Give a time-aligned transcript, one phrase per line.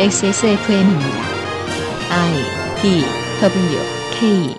[0.00, 1.08] XSFM입니다.
[2.08, 2.32] I
[2.80, 3.04] D
[3.42, 3.78] W
[4.16, 4.54] K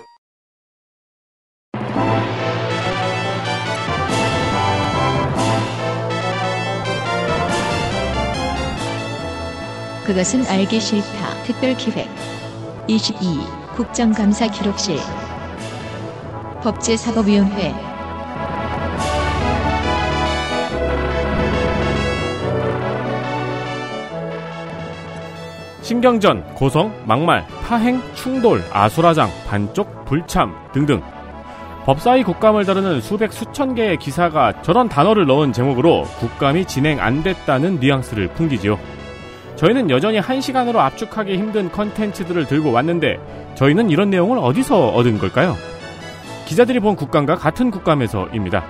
[10.04, 11.42] 그것은 알기 싫다.
[11.44, 12.06] 특별 기획
[12.86, 13.40] 22
[13.76, 14.98] 국정감사 기록실
[16.62, 17.89] 법제사법위원회
[25.90, 31.02] 신경전, 고성, 막말, 파행, 충돌, 아수라장, 반쪽, 불참 등등
[31.84, 37.80] 법사위 국감을 다루는 수백 수천 개의 기사가 저런 단어를 넣은 제목으로 국감이 진행 안 됐다는
[37.80, 38.78] 뉘앙스를 풍기지요.
[39.56, 43.18] 저희는 여전히 한 시간으로 압축하기 힘든 컨텐츠들을 들고 왔는데
[43.56, 45.56] 저희는 이런 내용을 어디서 얻은 걸까요?
[46.46, 48.62] 기자들이 본 국감과 같은 국감에서입니다.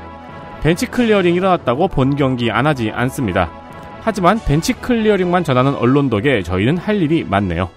[0.62, 3.59] bench clearing이 일어났다고 본 경기 안 하지 않습니다.
[4.02, 7.70] 하지만 벤치 클리어링만 전하는 언론 덕에 저희는 할 일이 많네요.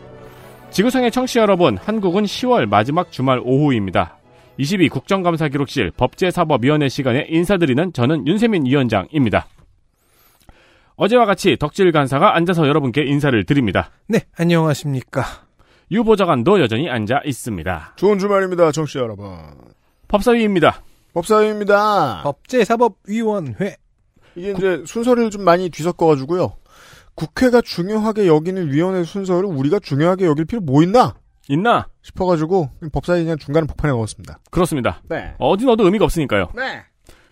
[0.72, 4.18] 지구상의 청취자 여러분, 한국은 10월 마지막 주말 오후입니다.
[4.57, 9.48] 22 국정감사 기록실 법제사법위원회 시간에 인사드리는 저는 윤세민 위원장입니다.
[10.96, 13.90] 어제와 같이 덕질 간사가 앉아서 여러분께 인사를 드립니다.
[14.07, 15.24] 네, 안녕하십니까.
[15.91, 17.94] 유 보좌관도 여전히 앉아 있습니다.
[17.98, 19.27] 좋은 주말입니다, 청취자 여러분.
[20.07, 20.82] 법사위입니다.
[21.13, 22.21] 법사위입니다.
[22.24, 23.76] 법제사법위원회.
[24.35, 26.53] 이게 이제 순서를 좀 많이 뒤섞어 가지고요.
[27.15, 31.15] 국회가 중요하게 여기는 위원회 순서를 우리가 중요하게 여길 필요 뭐 있나
[31.49, 31.87] 있나?
[32.01, 34.39] 싶어가지고 법사위 그냥 중간에 폭판에 넣었습니다.
[34.49, 35.01] 그렇습니다.
[35.09, 35.34] 네.
[35.39, 36.49] 어디 넣어도 의미가 없으니까요.
[36.55, 36.81] 네.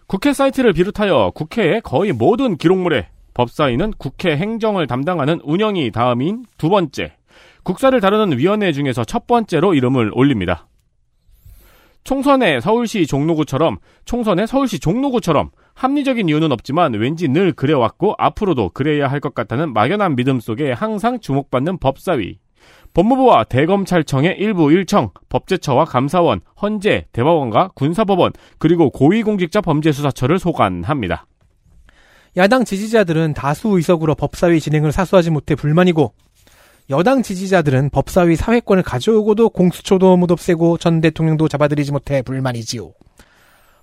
[0.08, 7.16] 국회 사이트를 비롯하여 국회의 거의 모든 기록물에 법사위는 국회 행정을 담당하는 운영이 다음인 두 번째,
[7.64, 10.68] 국사를 다루는 위원회 중에서 첫 번째로 이름을 올립니다.
[12.04, 15.52] 총선의 서울시 종로구처럼 총선의 서울시 종로구처럼
[15.82, 21.20] 합리적인 이유는 없지만 왠지 늘 그래왔고 앞으로도 그래야 할 것 같다는 막연한 믿음 속에 항상
[21.20, 22.38] 주목받는 법사위.
[22.94, 31.26] 법무부와 대검찰청의 일부 일청, 법제처와 감사원, 헌재, 대법원과 군사법원, 그리고 고위공직자 범죄수사처를 소관합니다.
[32.38, 36.14] 야당 지지자들은 다수 의석으로 법사위 진행을 사수하지 못해 불만이고
[36.92, 42.92] 여당 지지자들은 법사위 사회권을 가져오고도 공수처도 무덥세고 전 대통령도 잡아들이지 못해 불만이지요.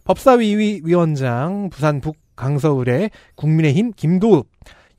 [0.08, 4.48] 법사위 위원장 부산 북 강서을의 국민의힘 김도읍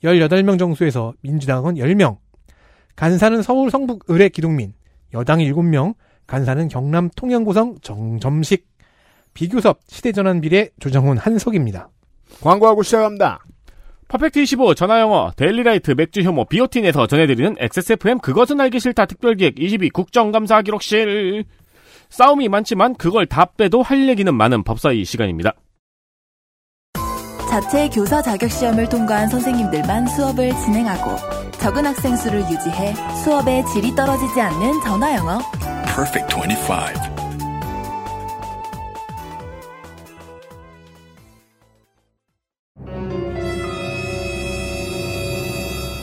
[0.04, 2.18] 18명 정수에서 민주당은 10명
[2.96, 4.74] 간사는 서울 성북 의뢰 기동민
[5.12, 5.96] 여당이 7명
[6.28, 8.68] 간사는 경남 통영고성 정점식
[9.34, 11.90] 비교섭 시대전환 비례 조정훈 한석입니다.
[12.42, 13.40] 광고하고 시작합니다.
[14.10, 20.62] 퍼펙트 25 전화영어 데일리라이트 맥주 혐오 비오틴에서 전해드리는 XSFM 그것은 알기 싫다 특별기획 22 국정감사
[20.62, 21.46] 기록실
[22.10, 25.54] 싸움이 많지만 그걸 다 빼도 할 얘기는 많은 법사위 시간입니다.
[27.50, 31.18] 자체 교사 자격 시험을 통과한 선생님들만 수업을 진행하고
[31.60, 32.94] 적은 학생 수를 유지해
[33.24, 35.40] 수업의 질이 떨어지지 않는 전화 영어.
[35.86, 37.20] Perfect 25.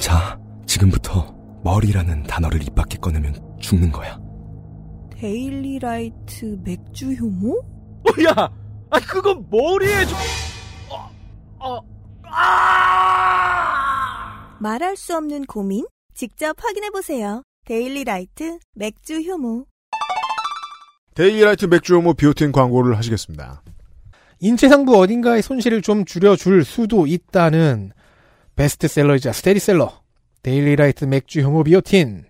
[0.01, 4.26] 자, 지금부터 머리라는 단어를 입 밖에 꺼내면 죽는 거야.
[5.19, 7.63] 데일리라이트 맥주 효모?
[8.29, 8.51] 야,
[8.91, 10.19] 아 그건 머리에 좀...
[10.91, 11.11] 어,
[11.59, 11.81] 어,
[12.25, 13.47] 아!
[14.61, 15.87] 말할 수 없는 고민?
[16.15, 17.43] 직접 확인해 보세요.
[17.65, 19.65] 데일리라이트 맥주 효모.
[21.15, 23.63] 데일리라이트 맥주 효모 비오틴 광고를 하시겠습니다.
[24.41, 27.93] 인체 상부 어딘가의 손실을 좀 줄여줄 수도 있다는
[28.55, 30.03] 베스트셀러이자 스테디셀러
[30.43, 32.27] 데일리라이트 맥주 효모 비오틴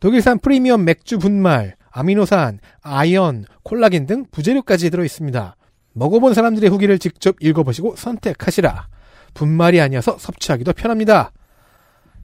[0.00, 5.56] 독일산 프리미엄 맥주 분말 아미노산, 아연, 콜라겐 등 부재료까지 들어 있습니다.
[5.92, 8.88] 먹어본 사람들의 후기를 직접 읽어보시고 선택하시라.
[9.34, 11.32] 분말이 아니어서 섭취하기도 편합니다.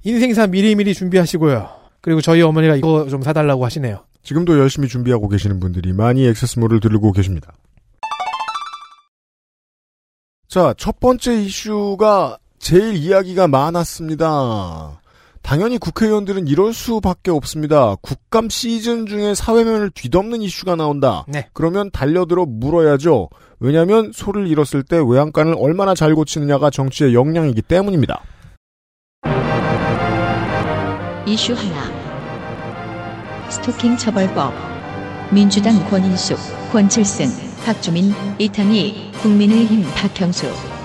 [0.05, 1.69] 인생사 미리미리 준비하시고요.
[2.01, 4.05] 그리고 저희 어머니가 이거 좀 사달라고 하시네요.
[4.23, 7.53] 지금도 열심히 준비하고 계시는 분들이 많이 액세스몰을 들고 계십니다.
[10.49, 15.01] 자, 첫 번째 이슈가 제일 이야기가 많았습니다.
[15.49, 17.97] 당연히 국회의원들은 이럴 수밖에 없습니다.
[18.03, 21.25] 국감 시즌 중에 사회면을 뒤덮는 이슈가 나온다.
[21.27, 21.49] 네.
[21.55, 23.31] 그러면 달려들어 물어야죠.
[23.59, 28.21] 왜냐하면 소를 잃었을 때 외양간을 얼마나 잘 고치느냐가 정치의 역량이기 때문입니다.
[31.25, 31.91] 이슈 하나
[33.49, 34.53] 스토킹 처벌법
[35.33, 36.37] 민주당 권인숙,
[36.73, 37.27] 권칠승,
[37.65, 40.78] 박주민, 이탄희, 국민의힘 박형수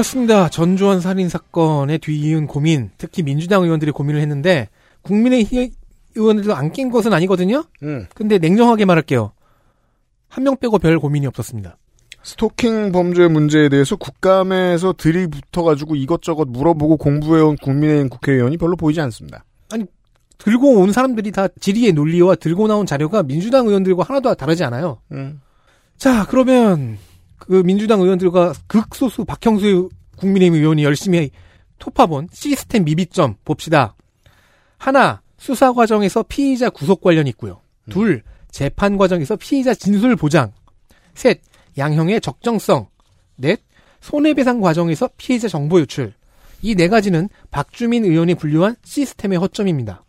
[0.00, 0.50] 그렇습니다.
[0.50, 4.68] 전주원 살인 사건의 뒤이은 고민, 특히 민주당 의원들이 고민을 했는데
[5.00, 5.46] 국민의
[6.14, 7.64] 의원들도 안 낀 것은 아니거든요.
[7.82, 8.04] 음.
[8.14, 9.32] 근데 냉정하게 말할게요.
[10.28, 11.78] 한 명 빼고 별 고민이 없었습니다.
[12.22, 19.44] 스토킹 범죄 문제에 대해서 국감에서 들이붙어가지고 이것저것 물어보고 공부해온 국민의힘 국회의원이 별로 보이지 않습니다.
[20.36, 24.98] 들고 온 사람들이 다 질의의 논리와 들고 나온 자료가 민주당 의원들과 하나도 다르지 않아요.
[25.12, 25.40] 음.
[25.96, 26.98] 자, 그러면
[27.38, 31.30] 그 민주당 의원들과 극소수 박형수 국민의힘 의원이 열심히
[31.78, 33.94] 토파본 시스템 미비점 봅시다.
[34.78, 37.60] 하나, 수사 과정에서 피의자 구속 관련이 있고요.
[37.90, 40.52] 둘, 재판 과정에서 피의자 진술 보장.
[41.14, 41.40] 셋,
[41.76, 42.88] 양형의 적정성.
[43.36, 43.60] 넷,
[44.00, 46.14] 손해배상 과정에서 피해자 정보 유출.
[46.62, 50.04] 이 네 가지는 박주민 의원이 분류한 시스템의 허점입니다.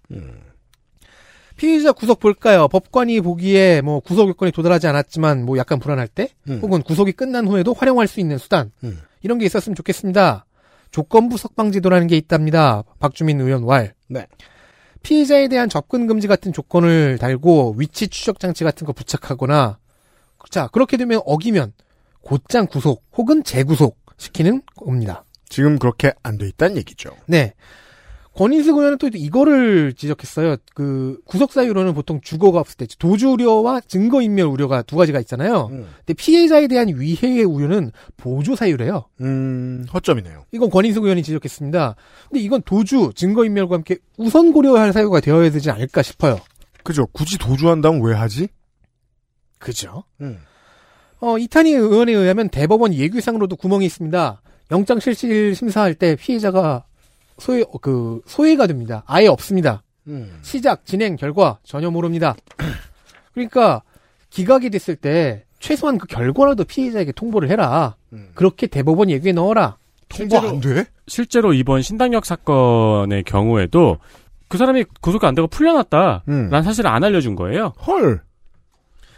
[1.57, 2.68] 피의자 구속 볼까요?
[2.68, 6.59] 법관이 보기에 뭐 구속 요건이 도달하지 않았지만 뭐 약간 불안할 때 음.
[6.62, 9.00] 혹은 구속이 끝난 후에도 활용할 수 있는 수단 음.
[9.21, 10.45] 이런 게 있었으면 좋겠습니다.
[10.92, 12.83] 조건부 석방지도라는 게 있답니다.
[13.00, 13.94] 박주민 의원 왈.
[14.07, 14.27] 네.
[15.04, 19.80] 피의자에 대한 접근 금지 같은 조건을 달고 위치 추적 장치 같은 거 부착하거나
[20.50, 21.74] 자 그렇게 되면 어기면
[22.21, 25.24] 곧장 구속 혹은 재구속 시키는 겁니다.
[25.50, 27.12] 지금 그렇게 안 돼 있다는 얘기죠.
[27.25, 27.53] 네.
[28.38, 30.57] 권인숙 의원은 또 이거를 지적했어요.
[30.75, 35.69] 그 구속 사유로는 보통 주거가 없을 때 도주 우려와 증거 인멸 우려가 두 가지가 있잖아요.
[35.72, 35.88] 음.
[35.98, 39.06] 근데 피해자에 대한 위해의 우려는 보조 사유래요.
[39.22, 40.45] 음, 허점이네요.
[40.51, 41.95] 이건 권인숙 의원이 지적했습니다.
[42.30, 46.39] 근데 이건 도주, 증거 인멸과 함께 우선 고려할 사유가 되어야 되지 않을까 싶어요.
[46.84, 47.07] 그죠.
[47.07, 48.50] 굳이 도주한다면 왜 하지?
[49.57, 50.04] 그죠?
[50.22, 50.38] 음.
[51.19, 54.42] 어, 이탄희 의원에 의하면 대법원 예규상으로도 구멍이 있습니다.
[54.69, 56.84] 영장 실질 심사할 때 피해자가
[57.38, 59.04] 소외, 어, 그, 소외가 됩니다.
[59.06, 59.84] 아예 없습니다.
[60.07, 60.39] 음.
[60.42, 62.36] 시작, 진행, 결과 전혀 모릅니다.
[63.34, 63.84] 그러니까
[64.30, 67.95] 기각이 됐을 때 최소한 그 결과라도 피해자에게 통보를 해라.
[68.13, 68.30] 음.
[68.34, 69.78] 그렇게 대법원 얘기에 넣어라.
[70.10, 70.86] 통보 안 돼?
[71.07, 73.98] 실제로 이번 신당역 사건의 경우에도
[74.48, 76.24] 그 사람이 구속이 안 되고 풀려났다.
[76.30, 76.50] 음.
[76.50, 77.74] 란 사실을 안 알려준 거예요.
[77.86, 78.22] 헐.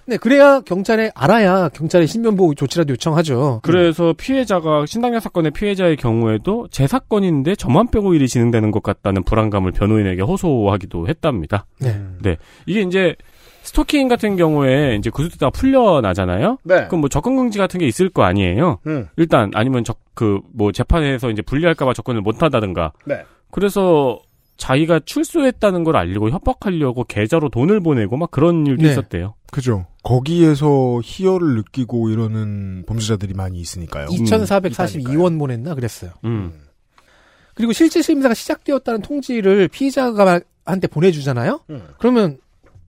[0.09, 3.59] 네, 그래야 경찰에 알아야 경찰에 신변보호 조치라도 요청하죠.
[3.61, 9.71] 그래서 피해자가 신당역 사건의 피해자의 경우에도 제 사건인데 저만 빼고 일이 진행되는 것 같다는 불안감을
[9.71, 11.67] 변호인에게 호소하기도 했답니다.
[11.79, 12.38] 네.
[12.65, 13.15] 이게 이제
[13.61, 16.57] 스토킹 같은 경우에 이제 구속되다가 풀려나잖아요.
[16.63, 16.88] 네.
[16.88, 18.79] 그럼 뭐 접근 금지 같은 게 있을 거 아니에요.
[18.88, 19.07] 음.
[19.17, 19.83] 일단 아니면
[20.15, 22.94] 그뭐 재판에서 이제 불리할까봐 접근을 못 한다든가.
[23.06, 23.23] 네.
[23.51, 24.19] 그래서
[24.59, 28.91] 자기가 출소했다는 걸 알리고 협박하려고 계좌로 돈을 보내고 막 그런 일도 네.
[28.91, 29.33] 있었대요.
[29.51, 29.88] 그죠.
[30.03, 34.07] 거기에서 희열을 느끼고 이러는 범죄자들이 많이 있으니까요.
[34.07, 36.11] 2,442원 보냈나 그랬어요.
[36.25, 36.53] 음.
[37.56, 41.61] 그리고 실질 심사가 시작되었다는 통지를 피의자가 한테 보내주잖아요.
[41.69, 41.81] 음.
[41.97, 42.38] 그러면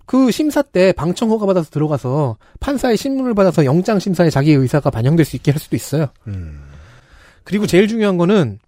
[0.06, 5.26] 그 심사 때 방청 허가 받아서 들어가서 판사의 신문을 받아서 영장 심사에 자기의 의사가 반영될
[5.26, 6.08] 수 있게 할 수도 있어요.
[6.28, 6.64] 음.
[7.44, 8.60] 그리고 제일 중요한 거는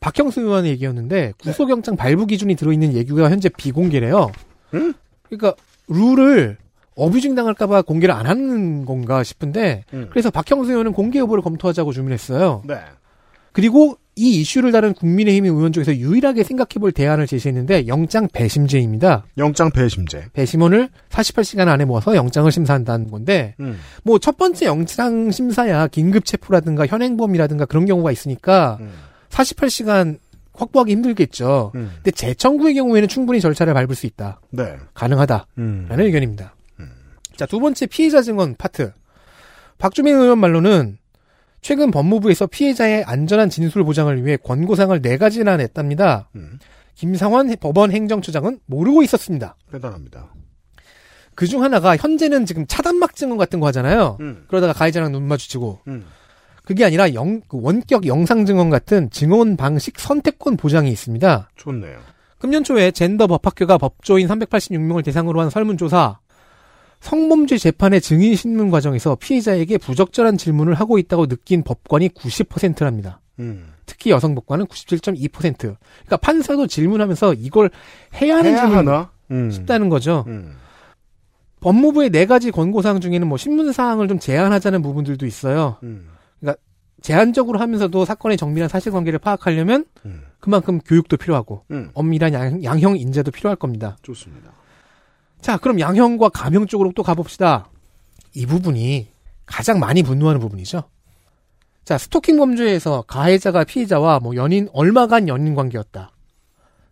[0.00, 4.30] 박형수 의원의 얘기였는데 구속영장 발부 기준이 들어있는 얘기가 현재 비공개래요.
[4.74, 4.94] 응?
[5.24, 5.54] 그러니까
[5.88, 6.56] 룰을
[6.94, 10.08] 어뷰징 당할까봐 공개를 안 하는 건가 싶은데 음.
[10.10, 12.62] 그래서 박형수 의원은 공개 여부를 검토하자고 주문했어요.
[12.66, 12.76] 네.
[13.52, 19.26] 그리고 이 이슈를 다룬 국민의힘 의원 중에서 유일하게 생각해볼 대안을 제시했는데 영장 배심제입니다.
[19.36, 20.26] 영장 배심제.
[20.32, 23.78] 배심원을 48시간 안에 모아서 영장을 심사한다는 건데 음.
[24.04, 28.90] 뭐첫 번째 영장 심사야 긴급 체포라든가 현행범이라든가 그런 경우가 있으니까 음.
[29.36, 30.18] 48시간
[30.54, 31.72] 확보하기 힘들겠죠.
[31.74, 31.90] 음.
[31.96, 34.40] 근데 재청구의 경우에는 충분히 절차를 밟을 수 있다.
[34.50, 34.76] 네.
[34.94, 35.88] 가능하다라는 음.
[35.90, 36.54] 의견입니다.
[37.36, 38.92] 자, 두 번째 피해자 증언 파트.
[39.78, 40.98] 박주민 의원 말로는
[41.60, 46.30] 최근 법무부에서 피해자의 안전한 진술 보장을 위해 권고사항을 네 가지나 냈답니다.
[46.34, 46.58] 음.
[46.94, 49.56] 김상환 법원 행정처장은 모르고 있었습니다.
[49.70, 50.32] 대단합니다.
[51.34, 54.16] 그중 하나가 현재는 지금 차단막 증언 같은 거 하잖아요.
[54.20, 54.46] 음.
[54.48, 56.06] 그러다가 가해자랑 눈 마주치고 음.
[56.66, 61.48] 그게 아니라 영, 그 원격 영상 증언 같은 증언 방식 선택권 보장이 있습니다.
[61.54, 61.96] 좋네요.
[62.40, 66.18] 금년 초에 젠더 법학교가 법조인 386명을 대상으로 한 설문조사
[66.98, 73.20] 성범죄 재판의 증인 신문 과정에서 피해자에게 부적절한 질문을 하고 있다고 느낀 법관이 90%랍니다.
[73.38, 73.72] 음.
[73.86, 75.56] 특히 여성 법관은 97.2%.
[75.58, 77.70] 그러니까 판사도 질문하면서 이걸
[78.20, 79.10] 해야 하는 해야?
[79.30, 79.52] 음.
[79.52, 80.24] 싶다는 거죠.
[80.26, 80.56] 음.
[81.60, 85.76] 법무부의 네 가지 권고사항 중에는 뭐 신문 사항을 좀 제한하자는 부분들도 있어요.
[85.84, 86.15] 음.
[87.02, 90.22] 제한적으로 하면서도 사건의 정밀한 사실관계를 파악하려면 음.
[90.40, 91.90] 그만큼 교육도 필요하고 음.
[91.94, 93.96] 엄밀한 양, 양형 인재도 필요할 겁니다.
[94.02, 94.52] 좋습니다.
[95.40, 97.68] 자, 그럼 양형과 감형 쪽으로 또 가봅시다.
[98.34, 99.08] 이 부분이
[99.44, 100.84] 가장 많이 분노하는 부분이죠.
[101.84, 106.10] 자, 스토킹 범죄에서 가해자가 피해자와 뭐 연인, 얼마간 연인 관계였다.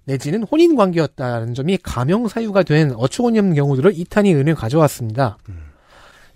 [0.04, 5.38] 내지는 혼인 관계였다는 점이 감형 사유가 된 어처구니 없는 경우들을 이탄이 은행 가져왔습니다.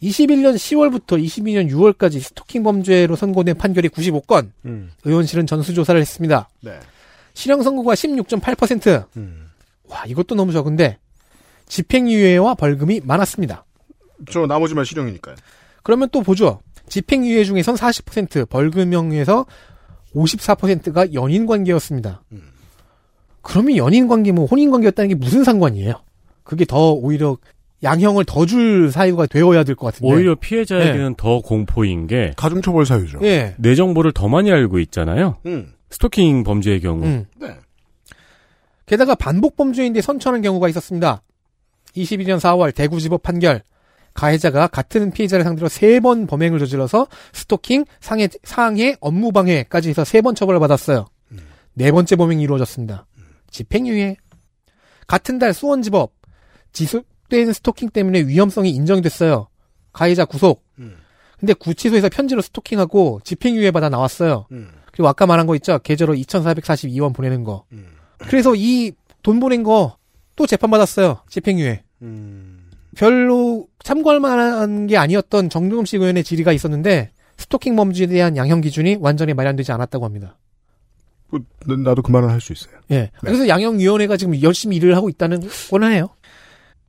[0.03, 4.91] 21년 10월부터 22년 6월까지 스토킹 범죄로 선고된 판결이 95건, 음.
[5.05, 6.49] 의원실은 전수조사를 했습니다.
[6.61, 6.79] 네.
[7.35, 9.07] 실형 선고가 16.8%.
[9.17, 9.51] 음.
[9.89, 10.99] 와, 이것도 너무 적은데,
[11.67, 13.65] 집행유예와 벌금이 많았습니다.
[14.31, 15.37] 저 나머지만 실형이니까요.
[15.83, 16.61] 그러면 또 보죠.
[16.89, 19.47] 집행유예 중에선 40%, 벌금형에서
[20.15, 22.23] 54%가 연인 관계였습니다.
[23.43, 26.03] 그러면 연인 관계, 뭐 혼인 관계였다는 게 무슨 상관이에요?
[26.43, 27.37] 그게 더 오히려
[27.83, 30.13] 양형을 더 줄 사유가 되어야 될 것 같은데.
[30.13, 33.21] 오히려 피해자에게는 더 공포인 게 가중처벌 사유죠.
[33.23, 33.55] 예.
[33.59, 35.37] 내 정보를 더 많이 알고 있잖아요.
[35.47, 35.73] 음.
[35.91, 37.05] 스토킹 범죄의 경우.
[37.05, 37.27] 음.
[37.37, 37.55] 네.
[38.87, 41.23] 게다가 반복 범죄인데 선처하는 경우가 있었습니다.
[41.95, 43.63] 22년 4월 대구지법 판결.
[44.15, 50.35] 가해자가 같은 피해자를 상대로 세 번 범행을 저질러서 스토킹, 상해, 상해, 업무방해까지 해서 세 번
[50.35, 51.07] 처벌을 받았어요.
[51.75, 53.07] 네 번째 범행이 이루어졌습니다.
[53.51, 54.17] 집행유예.
[55.07, 56.13] 같은 달 수원지법.
[56.73, 56.85] 지
[57.29, 59.49] 속된 스토킹 때문에 위험성이 인정됐어요.
[59.93, 60.65] 가해자 구속.
[60.79, 60.97] 음.
[61.39, 64.47] 근데 구치소에서 편지로 스토킹하고 집행유예 받아 나왔어요.
[64.51, 64.71] 음.
[64.91, 65.79] 그리고 아까 말한 거 있죠?
[65.79, 67.65] 계좌로 2,442원 보내는 거.
[67.73, 67.87] 음.
[68.19, 68.93] 그래서 이
[69.23, 69.97] 돈 보낸 거
[70.37, 71.19] 또 재판 받았어요.
[71.29, 71.83] 집행유예.
[72.03, 72.71] 음.
[72.97, 79.35] 별로 참고할 만한 게 아니었던 정동식 의원의 질의가 있었는데 스토킹 범죄에 대한 양형 기준이 완전히
[79.35, 80.39] 마련되지 않았다고 합니다.
[81.29, 82.75] 뭐, 난- 나도 그 말은 할 수 있어요.
[82.93, 83.11] 예.
[83.21, 85.43] 그래서 양형위원회가 지금 열심히 일을 하고 있다는
[85.93, 86.09] 해요.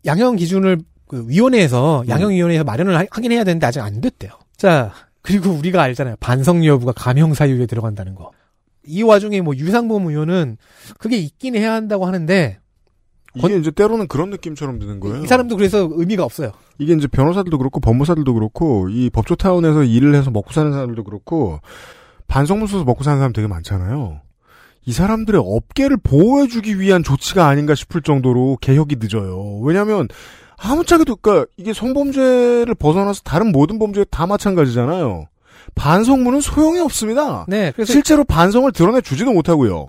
[0.05, 4.31] 양형 기준을 그 위원회에서 양형위원회에서 마련을 하- 하긴 해야 되는데 아직 안 됐대요.
[4.57, 4.91] 자,
[5.21, 6.15] 그리고 우리가 알잖아요.
[6.19, 8.31] 반성 여부가 감형 사유에 들어간다는 거.
[8.85, 10.57] 이 와중에 뭐 유상범 의원은
[10.97, 12.59] 그게 있긴 해야 한다고 하는데
[13.35, 15.23] 이게 이제 때로는 그런 느낌처럼 드는 거예요.
[15.23, 16.51] 이 사람도 그래서 의미가 없어요.
[16.79, 21.59] 이게 이제 변호사들도 그렇고 법무사들도 그렇고 이 법조타운에서 일을 해서 먹고 사는 사람들도 그렇고
[22.27, 24.21] 반성문 써서 먹고 사는 사람 되게 많잖아요.
[24.85, 29.59] 이 사람들의 업계를 보호해주기 위한 조치가 아닌가 싶을 정도로 개혁이 늦어요.
[29.61, 30.07] 왜냐하면
[30.57, 35.27] 아무짝에도 그러니까 이게 성범죄를 벗어나서 다른 모든 범죄 다 마찬가지잖아요.
[35.75, 37.45] 반성문은 소용이 없습니다.
[37.47, 37.71] 네.
[37.85, 39.87] 실제로 반성을 드러내 주지도 못하고요.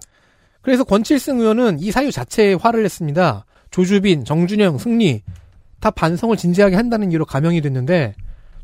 [0.62, 3.47] 그래서 권칠승 의원은 이 사유 자체에 화를 냈습니다.
[3.70, 5.23] 조주빈, 정준영, 승리
[5.80, 8.14] 다 반성을 진지하게 한다는 이유로 감형이 됐는데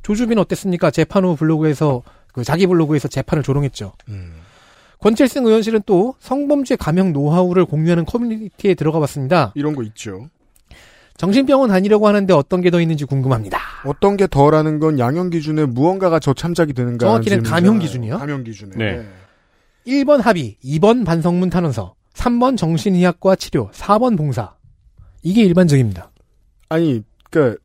[0.03, 0.91] 조주빈 어땠습니까?
[0.91, 2.03] 재판 후 블로그에서
[2.33, 3.93] 그 자기 블로그에서 재판을 조롱했죠.
[5.01, 9.53] 권칠승 의원실은 또 성범죄 감형 노하우를 공유하는 커뮤니티에 들어가 봤습니다.
[9.55, 10.29] 이런 거 있죠.
[11.17, 13.59] 정신병원 다니려고 하는데 어떤 게 더 있는지 궁금합니다.
[13.87, 17.07] 어떤 게 더라는 건 양형 기준에 무언가가 저참작이 되는가?
[17.07, 18.19] 정확히는 감형 기준이요?
[18.19, 18.73] 감형 기준에.
[18.77, 19.07] 네.
[19.87, 24.55] 1번 합의, 2번 반성문 탄원서, 3번 정신의학과 치료, 4번 봉사.
[25.23, 26.11] 이게 일반적입니다.
[26.69, 27.57] 아니, 그니까,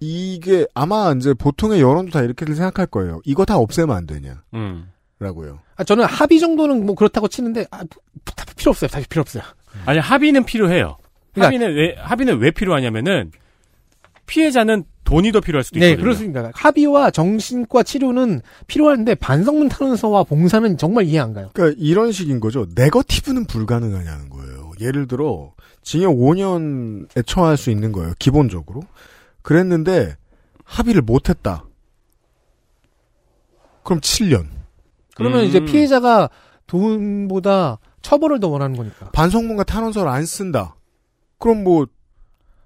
[0.00, 3.20] 이게 아마 이제 보통의 여론도 다 이렇게들 생각할 거예요.
[3.24, 4.42] 이거 다 없애면 안 되냐?
[4.54, 4.88] 음.
[5.18, 5.60] 라고요.
[5.76, 7.82] 아, 저는 합의 정도는 뭐 그렇다고 치는데 아,
[8.24, 8.88] 다 필요 없어요.
[8.88, 9.42] 사실 필요 없어요.
[9.86, 10.96] 아니 합의는 필요해요.
[11.32, 13.30] 그러니까- 합의는 왜 합의는 왜 필요하냐면은
[14.26, 16.04] 피해자는 돈이 더 필요할 수도 네, 있거든요.
[16.04, 16.50] 그렇습니다.
[16.54, 21.50] 합의와 정신과 치료는 필요한데 반성문 탄원서와 봉사는 정말 이해 안 가요.
[21.54, 22.66] 그러니까 이런 식인 거죠.
[22.74, 24.72] 네거티브는 불가능하냐는 거예요.
[24.80, 28.14] 예를 들어 징역 5년에 처할 수 있는 거예요.
[28.18, 28.82] 기본적으로.
[29.42, 30.16] 그랬는데
[30.64, 31.64] 합의를 못 했다.
[33.84, 34.46] 그럼 7년.
[35.16, 35.44] 그러면 음.
[35.46, 36.28] 이제 피해자가
[36.66, 39.10] 돈보다 처벌을 더 원하는 거니까.
[39.12, 40.76] 반성문과 탄원서를 안 쓴다.
[41.38, 41.86] 그럼 뭐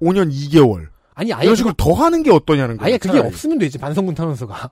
[0.03, 0.89] 5년 2개월.
[1.15, 2.87] 아니 아예 이런 식으로 그거- 더 하는 게 어떠냐는 거예요.
[2.87, 3.29] 아예 그게 차라리.
[3.29, 4.71] 없으면 되지 반성문 탄원서가.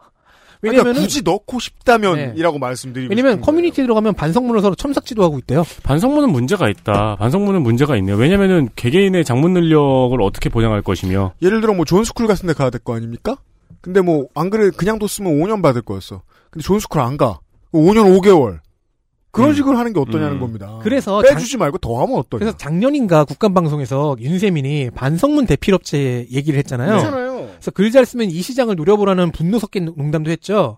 [0.60, 5.38] 그러니까 왜냐면은 굳이 넣고 싶다면이라고 말씀드리고 왜냐면 싶은 커뮤니티 에 들어가면 반성문을 서로 첨삭지도 하고
[5.38, 5.62] 있대요.
[5.84, 7.14] 반성문은 문제가 있다.
[7.16, 8.16] 반성문은 문제가 있네요.
[8.16, 12.80] 왜냐면은 개개인의 장문 능력을 어떻게 보장할 것이며 예를 들어 뭐 존스쿨 같은 데 가야 될
[12.80, 13.36] 거 아닙니까?
[13.80, 16.22] 근데 뭐 안 그래 그냥 뒀으면 5년 받을 거였어.
[16.50, 17.38] 근데 존스쿨 안 가.
[17.72, 18.60] 5년 5개월.
[19.30, 19.54] 그런 음.
[19.54, 20.40] 식으로 하는 게 어떠냐는 음.
[20.40, 20.78] 겁니다.
[20.82, 22.38] 그래서 빼주지 말고 더 하면 어떠냐.
[22.40, 26.88] 그래서 작년인가 국감방송에서 윤세민이 반성문 대필업체 얘기를 했잖아요.
[26.98, 27.48] 그렇잖아요.
[27.52, 30.76] 그래서 글 잘 쓰면 이 시장을 노려보라는 분노 섞인 농담도 했죠.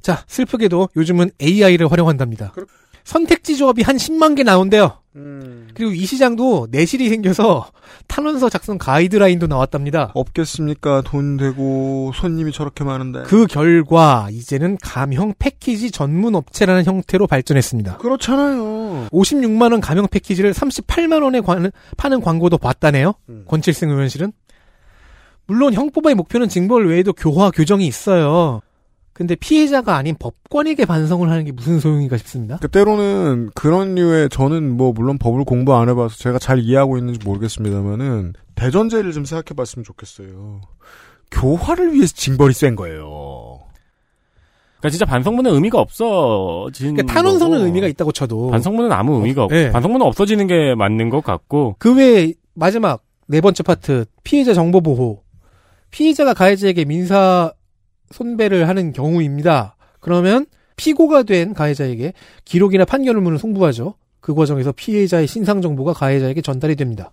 [0.00, 2.52] 자, 슬프게도 요즘은 AI를 활용한답니다.
[2.52, 2.66] 그렇-
[3.04, 4.99] 선택지 조합이 한 10만 개 나온대요.
[5.16, 5.68] 음.
[5.74, 7.66] 그리고 이 시장도 내실이 생겨서
[8.06, 10.12] 탄원서 작성 가이드라인도 나왔답니다.
[10.14, 11.02] 없겠습니까?
[11.04, 13.22] 돈 되고 손님이 저렇게 많은데.
[13.24, 17.96] 그 결과 이제는 감형 패키지 전문 업체라는 형태로 발전했습니다.
[17.98, 19.08] 그렇잖아요.
[19.10, 23.14] 56만 원 감형 패키지를 38만 원에 관- 파는 광고도 봤다네요.
[23.30, 23.44] 음.
[23.48, 24.32] 권칠승 의원실은.
[25.46, 28.60] 물론 형법의 목표는 징벌 외에도 교화 교정이 있어요.
[29.20, 32.56] 근데 피해자가 아닌 법관에게 반성을 하는 게 무슨 소용인가 싶습니다.
[32.56, 37.20] 그 때로는 그런 류의 저는 뭐 물론 법을 공부 안 해봐서 제가 잘 이해하고 있는지
[37.22, 40.62] 모르겠습니다만은 대전제를 좀 생각해봤으면 좋겠어요.
[41.30, 43.60] 교화를 위해서 징벌이 센 거예요.
[44.78, 47.60] 그러니까 진짜 반성문은 의미가 없어진 그러니까 탄원서는.
[47.66, 49.70] 의미가 있다고 쳐도 반성문은 아무 의미가 없고 네.
[49.70, 55.22] 반성문은 없어지는 게 맞는 것 같고 그 외에 마지막 네 번째 파트 피해자 정보 보호.
[55.90, 57.52] 피해자가 가해자에게 민사
[58.10, 59.76] 손배를 하는 경우입니다.
[60.00, 62.12] 그러면 피고가 된 가해자에게
[62.44, 63.94] 기록이나 판결문을 송부하죠.
[64.20, 67.10] 그 과정에서 피해자의 신상 정보가 가해자에게 전달이 됩니다.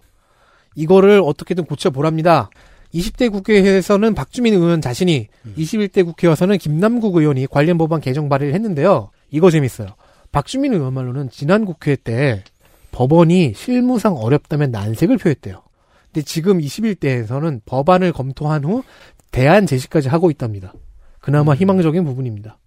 [0.75, 2.49] 이거를 어떻게든 고쳐보랍니다.
[2.93, 5.27] 20대 국회에서는 박주민 의원 자신이
[5.57, 9.09] 21대 국회에서는 김남국 의원이 관련 법안 개정 발의를 했는데요.
[9.29, 9.87] 이거 재밌어요.
[10.31, 12.43] 박주민 의원 말로는 지난 국회 때
[12.91, 15.63] 법원이 실무상 어렵다면 난색을 표했대요.
[16.05, 18.83] 근데 지금 21대에서는 법안을 검토한 후
[19.31, 20.73] 대안 제시까지 하고 있답니다.
[21.27, 22.57] 그나마 희망적인 부분입니다.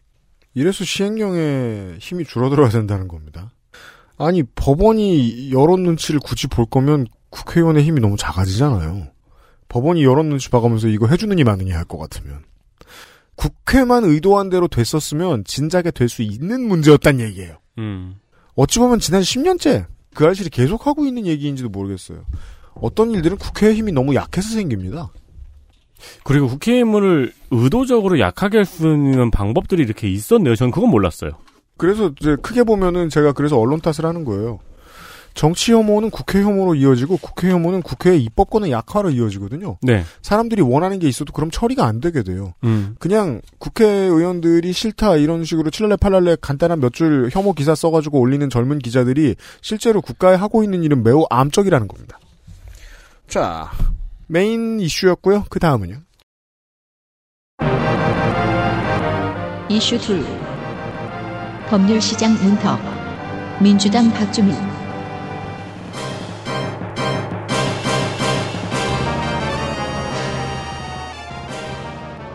[0.52, 3.52] 이래서 시행령에 힘이 줄어들어야 된다는 겁니다.
[4.18, 9.06] 아니 법원이 여론 눈치를 굳이 볼 거면 국회의원의 힘이 너무 작아지잖아요.
[9.68, 12.44] 법원이 여론 눈치 봐가면서 이거 해주느니 마느니 할 것 같으면
[13.34, 17.56] 국회만 의도한 대로 됐었으면 진작에 될 수 있는 문제였단 얘기예요.
[17.78, 18.16] 음.
[18.56, 22.26] 어찌 보면 지난 10년째 그 알실이 계속하고 있는 얘기인지도 모르겠어요.
[22.74, 25.10] 어떤 일들은 국회의 힘이 너무 약해서 생깁니다.
[26.24, 30.54] 그리고 국회의원을 의도적으로 약하게 쓰는 방법들이 이렇게 있었네요.
[30.56, 31.32] 저는 그건 몰랐어요.
[31.76, 34.58] 그래서 이제 크게 보면은 제가 그래서 언론 탓을 하는 거예요.
[35.32, 39.78] 정치 혐오는 국회 혐오로 이어지고 국회 혐오는 국회의 입법권의 약화로 이어지거든요.
[39.80, 40.04] 네.
[40.22, 42.52] 사람들이 원하는 게 있어도 그럼 처리가 안 되게 돼요.
[42.64, 42.96] 음.
[42.98, 48.80] 그냥 국회의원들이 싫다 이런 식으로 칠랄레 팔랄레 간단한 몇 줄 혐오 기사 써가지고 올리는 젊은
[48.80, 52.18] 기자들이 실제로 국가에 하고 있는 일은 매우 암적이라는 겁니다.
[53.28, 53.70] 자,
[54.32, 55.46] 메인 이슈였고요.
[55.50, 56.02] 그 다음은요.
[59.68, 60.24] 이슈 둘
[61.68, 62.78] 법률시장 문턱
[63.60, 64.54] 민주당 박주민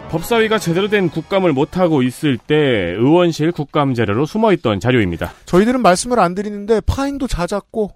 [0.09, 5.31] 법사위가 제대로 된 국감을 못하고 있을 때 의원실 국감 자료로 숨어있던 자료입니다.
[5.45, 7.91] 저희들은 말씀을 안 드리는데 파행도 잦았고,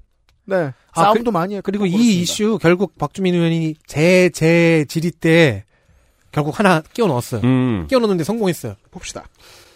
[0.49, 2.21] 네 아, 싸움도 많이 했고 그리고 이 그렇습니다.
[2.21, 5.63] 이슈 결국 박주민 의원이 제, 제 질의 때
[6.31, 7.41] 결국 하나 끼워 넣었어요.
[7.43, 7.85] 음.
[7.87, 8.75] 끼워 넣는데 성공했어요.
[8.91, 9.25] 봅시다.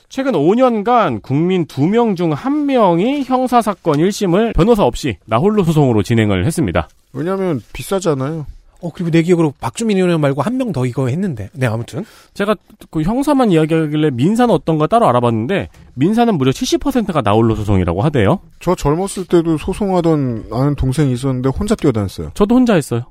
[0.09, 6.87] 최근 5년간 국민 2명 중 1명이 형사사건 1심을 변호사 없이 나홀로 소송으로 진행을 했습니다.
[7.13, 8.45] 왜냐하면 비싸잖아요.
[8.83, 11.49] 어, 그리고 내 기억으로 박주민 의원 말고 한 명 더 이거 했는데.
[11.53, 12.05] 네, 아무튼.
[12.33, 12.55] 제가
[12.91, 18.39] 그 형사만 이야기하길래 민사는 어떤가 따로 알아봤는데 민사는 무려 70%가 나홀로 소송이라고 하대요.
[18.59, 22.31] 저 젊었을 때도 소송하던 아는 동생이 있었는데 혼자 뛰어다녔어요.
[22.33, 23.03] 저도 혼자 했어요.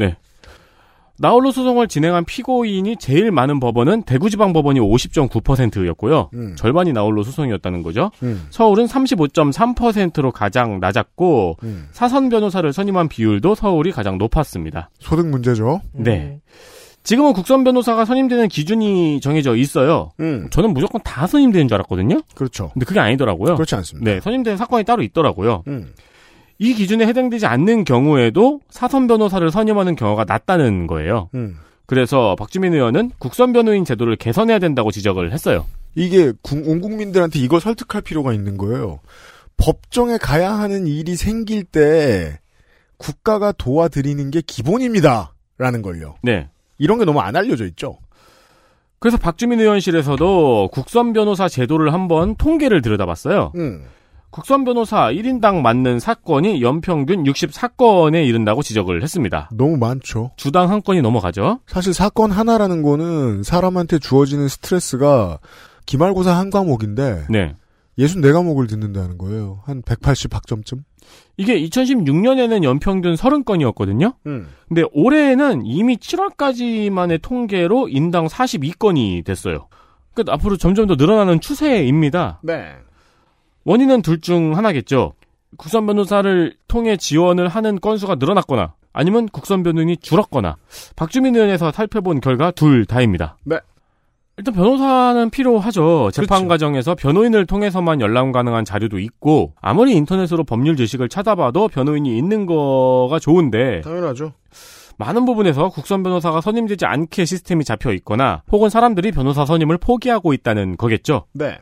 [0.00, 0.16] 예.
[1.22, 6.30] 나홀로 소송을 진행한 피고인이 제일 많은 법원은 대구지방 법원이 50.9%였고요.
[6.34, 6.56] 음.
[6.56, 8.10] 절반이 나홀로 소송이었다는 거죠.
[8.24, 8.44] 음.
[8.50, 11.86] 서울은 35.3%로 가장 낮았고 음.
[11.92, 14.90] 사선 변호사를 선임한 비율도 서울이 가장 높았습니다.
[14.98, 15.80] 소득 문제죠.
[15.92, 16.40] 네.
[17.04, 20.10] 지금은 국선 변호사가 선임되는 기준이 정해져 있어요.
[20.18, 20.48] 음.
[20.50, 22.20] 저는 무조건 다 선임되는 줄 알았거든요.
[22.34, 22.70] 그렇죠.
[22.72, 23.54] 근데 그게 아니더라고요.
[23.54, 24.10] 그렇지 않습니다.
[24.10, 25.62] 네, 선임되는 사건이 따로 있더라고요.
[26.62, 26.66] 음.
[26.66, 31.28] 이 기준에 해당되지 않는 경우에도 사선 변호사를 선임하는 경우가 낮다는 거예요.
[31.34, 31.56] 음.
[31.86, 35.66] 그래서 박주민 의원은 국선 변호인 제도를 개선해야 된다고 지적을 했어요.
[35.94, 39.00] 이게 국- 온 국민들한테 이걸 설득할 필요가 있는 거예요.
[39.58, 42.38] 법정에 가야 하는 일이 생길 때
[42.96, 45.34] 국가가 도와드리는 게 기본입니다.
[45.58, 46.14] 라는 걸요.
[46.22, 46.48] 네.
[46.78, 47.98] 이런 게 너무 안 알려져 있죠.
[48.98, 53.52] 그래서 박주민 의원실에서도 국선 변호사 제도를 한번 통계를 들여다봤어요.
[53.56, 53.82] 음.
[54.32, 59.50] 국선 변호사 1인당 맞는 사건이 연평균 64건에 이른다고 지적을 했습니다.
[59.52, 60.30] 너무 많죠.
[60.36, 61.60] 주당 한 건이 넘어가죠.
[61.66, 65.38] 사실 사건 하나라는 거는 사람한테 주어지는 스트레스가
[65.84, 67.54] 기말고사 한 과목인데 네.
[67.98, 69.60] 64과목을 듣는다는 거예요.
[69.64, 70.82] 한 180 학점쯤?
[71.36, 74.14] 이게 2016년에는 연평균 30건이었거든요.
[74.26, 74.48] 음.
[74.66, 79.68] 근데 올해는 이미 7월까지만의 통계로 인당 42건이 됐어요.
[80.14, 82.40] 그러니까 앞으로 점점 더 늘어나는 추세입니다.
[82.42, 82.76] 네.
[83.64, 85.12] 원인은 둘 중 하나겠죠.
[85.56, 90.56] 국선 변호사를 통해 지원을 하는 건수가 늘어났거나 아니면 국선 변호인이 줄었거나
[90.96, 93.36] 박주민 의원에서 살펴본 결과 둘 다입니다.
[93.44, 93.58] 네.
[94.38, 96.10] 일단 변호사는 필요하죠.
[96.12, 96.48] 재판 그렇죠.
[96.48, 103.18] 과정에서 변호인을 통해서만 열람 가능한 자료도 있고 아무리 인터넷으로 법률 지식을 찾아봐도 변호인이 있는 거가
[103.18, 104.32] 좋은데 당연하죠.
[104.98, 110.76] 많은 부분에서 국선 변호사가 선임되지 않게 시스템이 잡혀 있거나 혹은 사람들이 변호사 선임을 포기하고 있다는
[110.76, 111.26] 거겠죠.
[111.32, 111.58] 네.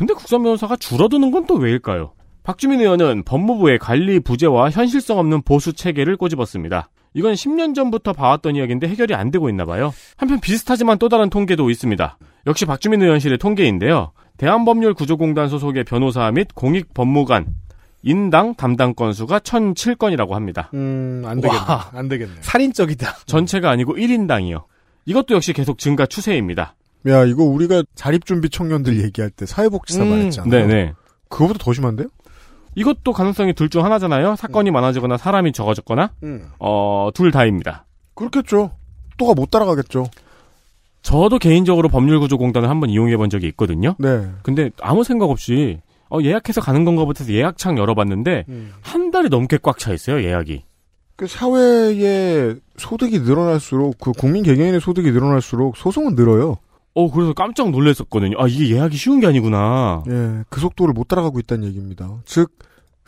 [0.00, 2.12] 근데 국선 변호사가 줄어드는 건 또 왜일까요?
[2.42, 6.88] 박주민 의원은 법무부의 관리 부재와 현실성 없는 보수 체계를 꼬집었습니다.
[7.14, 9.92] 이건 10년 전부터 봐왔던 이야기인데 해결이 안 되고 있나 봐요.
[10.16, 12.18] 한편 비슷하지만 또 다른 통계도 있습니다.
[12.46, 14.12] 역시 박주민 의원실의 통계인데요.
[14.38, 17.46] 대한법률구조공단 소속의 변호사 및 공익법무관
[18.02, 20.70] 인당 담당 건수가 1007건이라고 합니다.
[20.72, 21.58] 음, 안 되겠네.
[21.68, 21.90] 와.
[21.92, 22.32] 안 되겠네.
[22.40, 23.16] 살인적이다.
[23.26, 24.64] 전체가 아니고 1인당이요.
[25.04, 26.74] 이것도 역시 계속 증가 추세입니다.
[27.08, 30.50] 야, 이거 우리가 자립준비 청년들 얘기할 때 사회복지사 음, 말했잖아요.
[30.50, 30.92] 네네.
[31.28, 32.08] 그거보다 더 심한데요?
[32.74, 34.36] 이것도 가능성이 둘 중 하나잖아요.
[34.36, 36.48] 사건이 많아지거나 사람이 적어졌거나 음.
[36.58, 37.86] 어, 둘 다입니다.
[38.14, 38.72] 그렇겠죠.
[39.16, 40.06] 또가 못 따라가겠죠.
[41.02, 43.94] 저도 개인적으로 법률구조공단을 한번 이용해 본 적이 있거든요.
[43.98, 44.28] 네.
[44.42, 48.72] 근데 아무 생각 없이 어, 예약해서 가는 건가 보다 해서 예약창 열어봤는데 음.
[48.82, 50.64] 한 달이 넘게 꽉 차 있어요 예약이.
[51.16, 56.56] 그 사회의 소득이 늘어날수록 그 국민 개개인의 소득이 늘어날수록 소송은 늘어요.
[56.94, 58.36] 어, 그래서 깜짝 놀랐었거든요.
[58.38, 60.02] 아, 이게 예약이 쉬운 게 아니구나.
[60.08, 62.20] 예, 그 속도를 못 따라가고 있다는 얘기입니다.
[62.24, 62.50] 즉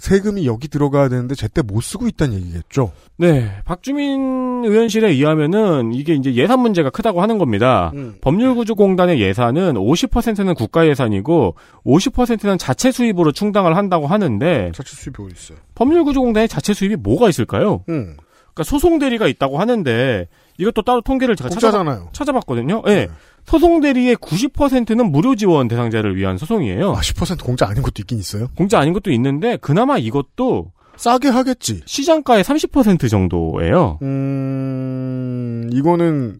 [0.02, 2.90] 세금이 여기 들어가야 되는데 제때 못 쓰고 있다는 얘기겠죠.
[3.18, 7.92] 네, 박주민 의원실에 의하면은 이게 이제 예산 문제가 크다고 하는 겁니다.
[7.94, 8.16] 음.
[8.20, 11.54] 법률구조공단의 예산은 50%는 국가 예산이고
[11.86, 15.58] 50%는 자체 수입으로 충당을 한다고 하는데 자체 수입이 어디 있어요?
[15.76, 17.84] 법률구조공단의 자체 수입이 뭐가 있을까요?
[17.88, 18.16] 음.
[18.54, 20.26] 그러니까 소송 대리가 있다고 하는데
[20.58, 22.08] 이것도 따로 통계를 제가 공짜잖아요.
[22.12, 22.82] 찾아봤거든요.
[22.88, 23.08] 예.
[23.44, 26.92] 소송 대리의 90%는 무료 지원 대상자를 위한 소송이에요.
[26.92, 28.48] 아, 10% 공짜 아닌 것도 있긴 있어요.
[28.56, 31.82] 공짜 아닌 것도 있는데 그나마 이것도 싸게 하겠지.
[31.84, 33.98] 시장가의 30% 정도예요.
[34.02, 36.38] 음, 이거는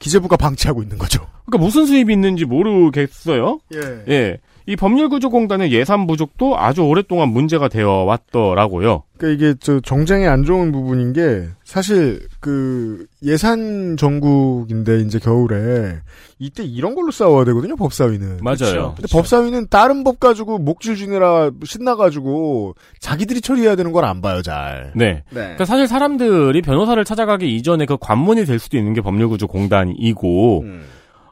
[0.00, 1.24] 기재부가 방치하고 있는 거죠.
[1.46, 3.60] 그러니까 무슨 수입이 있는지 모르겠어요.
[3.74, 4.04] 예.
[4.08, 4.38] 예.
[4.66, 9.02] 이 법률구조공단의 예산 부족도 아주 오랫동안 문제가 되어 왔더라고요.
[9.18, 15.98] 그러니까 이게 저 정쟁의 안 좋은 부분인 게 사실 그 예산 전국인데 이제 겨울에
[16.38, 18.38] 이때 이런 걸로 싸워야 되거든요 법사위는.
[18.42, 18.94] 맞아요.
[18.96, 24.92] 근데 법사위는 다른 법 가지고 목줄 주느라 신나가지고 자기들이 처리해야 되는 걸 안 봐요 잘.
[24.96, 25.22] 네.
[25.30, 25.40] 네.
[25.40, 30.84] 그러니까 사실 사람들이 변호사를 찾아가기 이전에 그 관문이 될 수도 있는 게 법률구조공단이고 음.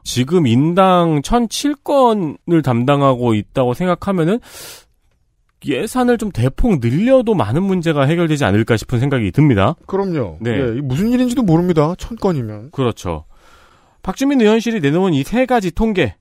[0.03, 4.39] 지금 인당 1007건을 담당하고 있다고 생각하면은
[5.65, 9.75] 예산을 좀 대폭 늘려도 많은 문제가 해결되지 않을까 싶은 생각이 듭니다.
[9.85, 10.37] 그럼요.
[10.41, 10.51] 네.
[10.51, 11.95] 예, 이게 무슨 일인지도 모릅니다.
[11.97, 12.71] 천 건이면.
[12.71, 13.23] 그렇죠.
[14.01, 16.15] 박주민 의원실이 내놓은 이 세 가지 통계,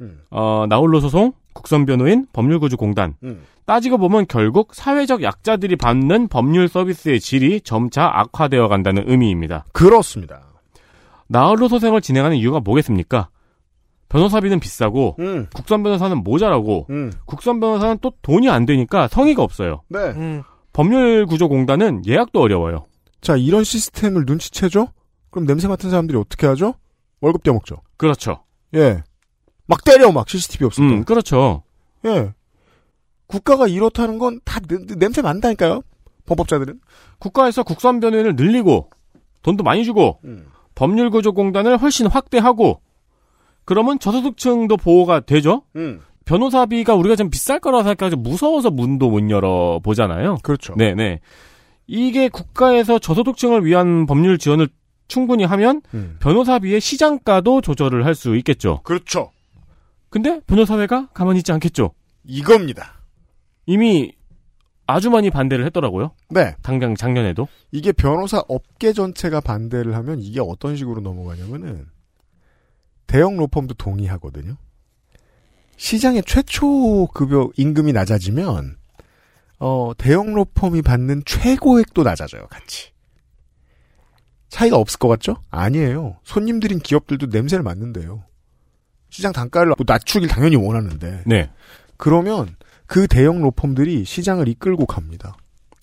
[0.00, 0.22] 음.
[0.30, 3.14] 어, 나홀로 소송, 국선 변호인, 법률구조공단.
[3.22, 3.42] 음.
[3.66, 9.64] 따지고 보면 결국 사회적 약자들이 받는 법률 서비스의 질이 점차 악화되어 간다는 의미입니다.
[9.72, 10.40] 그렇습니다.
[11.28, 13.28] 나홀로 소송을 진행하는 이유가 뭐겠습니까?
[14.08, 15.46] 변호사비는 비싸고, 음.
[15.54, 17.12] 국선 변호사는 모자라고, 음.
[17.26, 19.82] 국선 변호사는 또 돈이 안 되니까 성의가 없어요.
[19.88, 19.98] 네.
[19.98, 20.42] 음.
[20.72, 22.86] 법률구조공단은 예약도 어려워요.
[23.20, 24.88] 자 이런 시스템을 눈치채죠?
[25.30, 26.74] 그럼 냄새 맡은 사람들이 어떻게 하죠?
[27.20, 27.76] 월급 떼먹죠.
[27.96, 28.44] 그렇죠.
[28.74, 29.02] 예.
[29.66, 30.94] 막 때려 막 CCTV 없으니까.
[30.94, 31.62] 음, 그렇죠.
[32.06, 32.32] 예.
[33.26, 34.60] 국가가 이렇다는 건 다
[34.96, 35.82] 냄새 만다니까요.
[36.26, 36.80] 범법자들은.
[37.18, 38.88] 국가에서 국선 변호인을 늘리고,
[39.42, 40.46] 돈도 많이 주고, 음.
[40.78, 42.80] 법률구조공단을 훨씬 확대하고,
[43.64, 45.62] 그러면 저소득층도 보호가 되죠?
[45.76, 46.00] 음.
[46.24, 50.38] 변호사비가 우리가 좀 비쌀 거라고 생각해서 무서워서 문도 못 열어 보잖아요.
[50.42, 50.74] 그렇죠.
[50.76, 51.20] 네네.
[51.86, 54.68] 이게 국가에서 저소득층을 위한 법률 지원을
[55.08, 56.16] 충분히 하면 음.
[56.20, 58.80] 변호사비의 시장가도 조절을 할 수 있겠죠.
[58.84, 59.30] 그렇죠.
[60.10, 61.92] 근데 변호사회가 가만히 있지 않겠죠.
[62.24, 63.00] 이겁니다.
[63.66, 64.12] 이미
[64.88, 66.12] 아주 많이 반대를 했더라고요.
[66.30, 66.56] 네.
[66.62, 67.46] 당장 작년에도.
[67.70, 71.86] 이게 변호사 업계 전체가 반대를 하면 이게 어떤 식으로 넘어가냐면은
[73.06, 74.56] 대형 로펌도 동의하거든요.
[75.76, 78.78] 시장의 최초 급여 임금이 낮아지면
[79.58, 82.90] 어 대형 로펌이 받는 최고액도 낮아져요, 같이.
[84.48, 85.36] 차이가 없을 것 같죠?
[85.50, 86.16] 아니에요.
[86.24, 88.24] 손님들인 기업들도 냄새를 맡는데요.
[89.10, 91.50] 시장 단가를 뭐 낮추길 당연히 원하는데 네.
[91.98, 92.56] 그러면
[92.88, 95.36] 그 대형 로펌들이 시장을 이끌고 갑니다.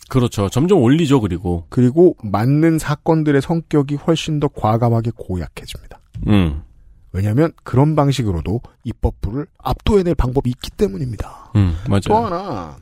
[0.10, 0.50] 그렇죠.
[0.50, 1.66] 점점 올리죠, 그리고.
[1.70, 6.00] 그리고 맞는 사건들의 성격이 훨씬 더 과감하게 고약해집니다.
[6.28, 6.64] 음.
[7.12, 11.52] 왜냐하면 그런 방식으로도 입법부를 압도해낼 방법이 있기 때문입니다.
[11.56, 12.02] 음, 맞아요.
[12.08, 12.78] 또 하나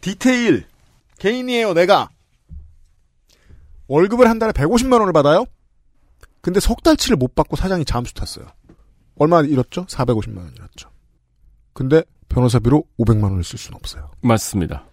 [0.00, 0.64] 디테일
[1.18, 2.08] 개인이에요 내가
[3.86, 5.44] 월급을 한 달에 150만 원을 받아요.
[6.40, 8.46] 근데 석 달치를 못 받고 사장이 잠수 탔어요.
[9.16, 9.84] 얼마 잃었죠?
[9.84, 10.90] 450만 원 잃었죠.
[11.74, 14.10] 근데 변호사비로 500만 원을 쓸 수는 없어요.
[14.22, 14.86] 맞습니다.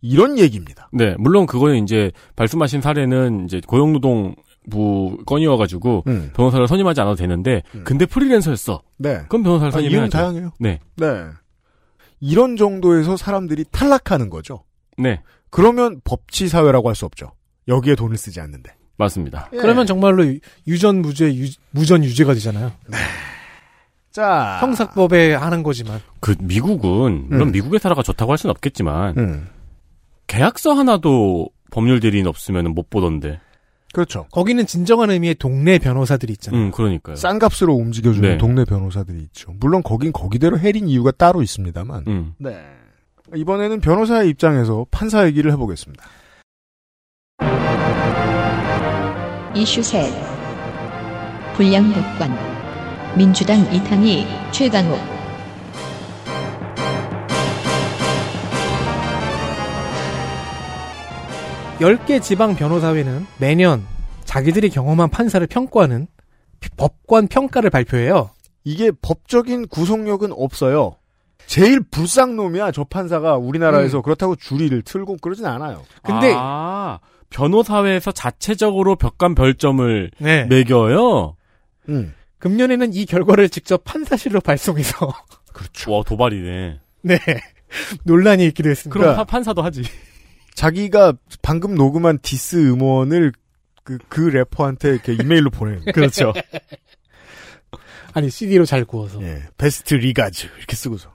[0.00, 0.88] 이런 얘기입니다.
[0.92, 6.30] 네, 물론 그거는 이제 말씀하신 사례는 이제 고용노동부 건이어가지고 음.
[6.34, 7.82] 변호사를 선임하지 않아도 되는데, 음.
[7.84, 8.82] 근데 프리랜서였어.
[8.98, 9.22] 네.
[9.28, 10.10] 그럼 변호사를 아, 이유는 선임해야죠.
[10.12, 10.50] 다양해요.
[10.60, 11.24] 네, 네.
[12.20, 14.64] 이런 정도에서 사람들이 탈락하는 거죠.
[14.98, 15.20] 네,
[15.50, 17.32] 그러면 법치 사회라고 할 수 없죠.
[17.68, 18.74] 여기에 돈을 쓰지 않는데.
[18.96, 19.48] 맞습니다.
[19.52, 19.58] 예.
[19.58, 22.72] 그러면 정말로 유- 유전 무죄 유- 무전 유죄가 되잖아요.
[24.18, 27.52] 자, 형사법에 하는 거지만 그 미국은 물론 음.
[27.52, 29.46] 미국의 사라가 좋다고 할 수는 없겠지만 음,
[30.26, 33.38] 계약서 하나도 법률 대리인 없으면 못 보던데.
[33.92, 34.26] 그렇죠.
[34.32, 36.60] 거기는 진정한 의미의 동네 변호사들이 있잖아요.
[36.60, 37.14] 음, 그러니까요.
[37.14, 38.38] 싼 값으로 움직여주는 네.
[38.38, 39.54] 동네 변호사들이 있죠.
[39.60, 42.04] 물론 거긴 거기대로 해린 이유가 따로 있습니다만.
[42.08, 42.58] 음, 네.
[43.36, 46.04] 이번에는 변호사의 입장에서 판사 얘기를 해보겠습니다.
[49.54, 50.12] 이슈 셋
[51.54, 52.47] 불량복권
[53.18, 54.96] 민주당 이탄희 최강욱
[61.80, 63.84] 10개 지방 변호사회는 매년
[64.24, 66.06] 자기들이 경험한 판사를 평가하는
[66.60, 68.30] 피- 법관 평가를 발표해요.
[68.64, 70.96] 이게 법적인 구속력은 없어요.
[71.46, 75.82] 제일 불쌍놈이야 저 판사가 우리나라에서 그렇다고 주리를 틀고 그러진 않아요.
[76.02, 76.98] 근데 아,
[77.30, 80.44] 변호사회에서 자체적으로 법관 별점을 네.
[80.44, 81.36] 매겨요.
[81.88, 82.12] 음.
[82.38, 85.12] 금년에는 이 결과를 직접 판사실로 발송해서
[85.52, 85.92] 그렇죠.
[85.92, 86.80] 와 도발이네.
[87.02, 87.18] 네
[88.04, 88.98] 논란이 있기도 했습니다.
[88.98, 89.82] 그럼 파- 판사도 하지.
[90.54, 93.32] 자기가 방금 녹음한 디스 음원을
[93.84, 95.84] 그, 그 래퍼한테 이렇게 이메일로 보내는.
[95.94, 96.32] 그렇죠.
[98.14, 99.22] 아니 CD로 잘 구워서.
[99.22, 99.42] 예.
[99.56, 100.46] Best regards.
[100.58, 101.12] 이렇게 쓰고서.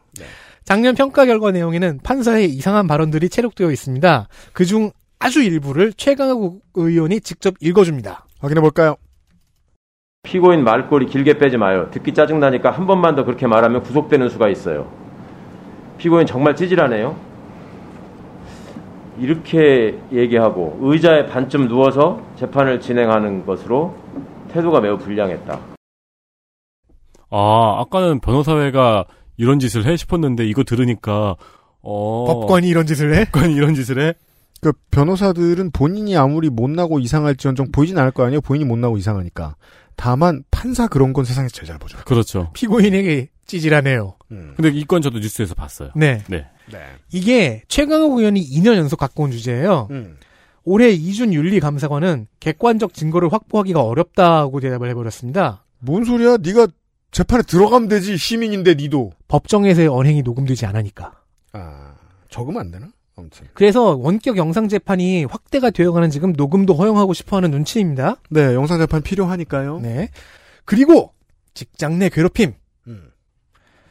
[0.64, 4.28] 작년 평가 결과 내용에는 판사의 이상한 발언들이 체록되어 있습니다.
[4.54, 8.26] 그중 아주 일부를 최강욱 의원이 직접 읽어줍니다.
[8.40, 8.96] 확인해 볼까요?
[10.24, 11.92] 피고인 말꼬리 길게 빼지 마요.
[11.92, 14.90] 듣기 짜증나니까 한 번만 더 그렇게 말하면 구속되는 수가 있어요.
[15.98, 17.16] 피고인 정말 찌질하네요.
[19.20, 23.96] 이렇게 얘기하고 의자에 반쯤 누워서 재판을 진행하는 것으로
[24.48, 25.60] 태도가 매우 불량했다.
[27.30, 29.06] 아 아까는 변호사회가
[29.38, 31.36] 이런 짓을 해 싶었는데 이거 들으니까
[31.82, 33.26] 어 법관이 이런 짓을 해?
[33.26, 34.14] 법관이 이런 짓을 해?
[34.62, 38.40] 그 변호사들은 본인이 아무리 못나고 이상할지언정 보이진 않을 거 아니에요.
[38.40, 39.56] 본인이 못나고 이상하니까.
[39.96, 41.98] 다만 판사 그런 건 세상에서 제일 잘 보죠.
[42.06, 42.52] 그렇죠.
[42.54, 44.18] 피고인에게 찌질하네요.
[44.32, 44.54] 음.
[44.56, 45.92] 근데 이건 저도 뉴스에서 봤어요.
[45.96, 46.24] 네.
[46.28, 46.48] 네.
[46.72, 46.80] 네.
[47.12, 49.88] 이게 최강욱 의원이 2년 연속 갖고 온 주제예요.
[49.92, 50.18] 음.
[50.64, 55.66] 올해 이준 윤리감사관은 객관적 증거를 확보하기가 어렵다고 대답을 해버렸습니다.
[55.80, 56.38] 뭔 소리야?
[56.38, 56.68] 네가
[57.12, 58.18] 재판에 들어가면 되지.
[58.18, 59.12] 시민인데 니도.
[59.28, 61.12] 법정에서의 언행이 녹음되지 않으니까.
[61.52, 61.94] 아,
[62.30, 62.88] 적으면 안 되나?
[63.16, 63.48] 아무튼.
[63.54, 68.18] 그래서 원격 영상 재판이 확대가 되어가는 지금 녹음도 허용하고 싶어하는 눈치입니다.
[68.30, 69.80] 네, 영상 재판 필요하니까요.
[69.80, 70.10] 네.
[70.66, 71.14] 그리고
[71.54, 72.54] 직장 내 괴롭힘.
[72.88, 73.10] 음.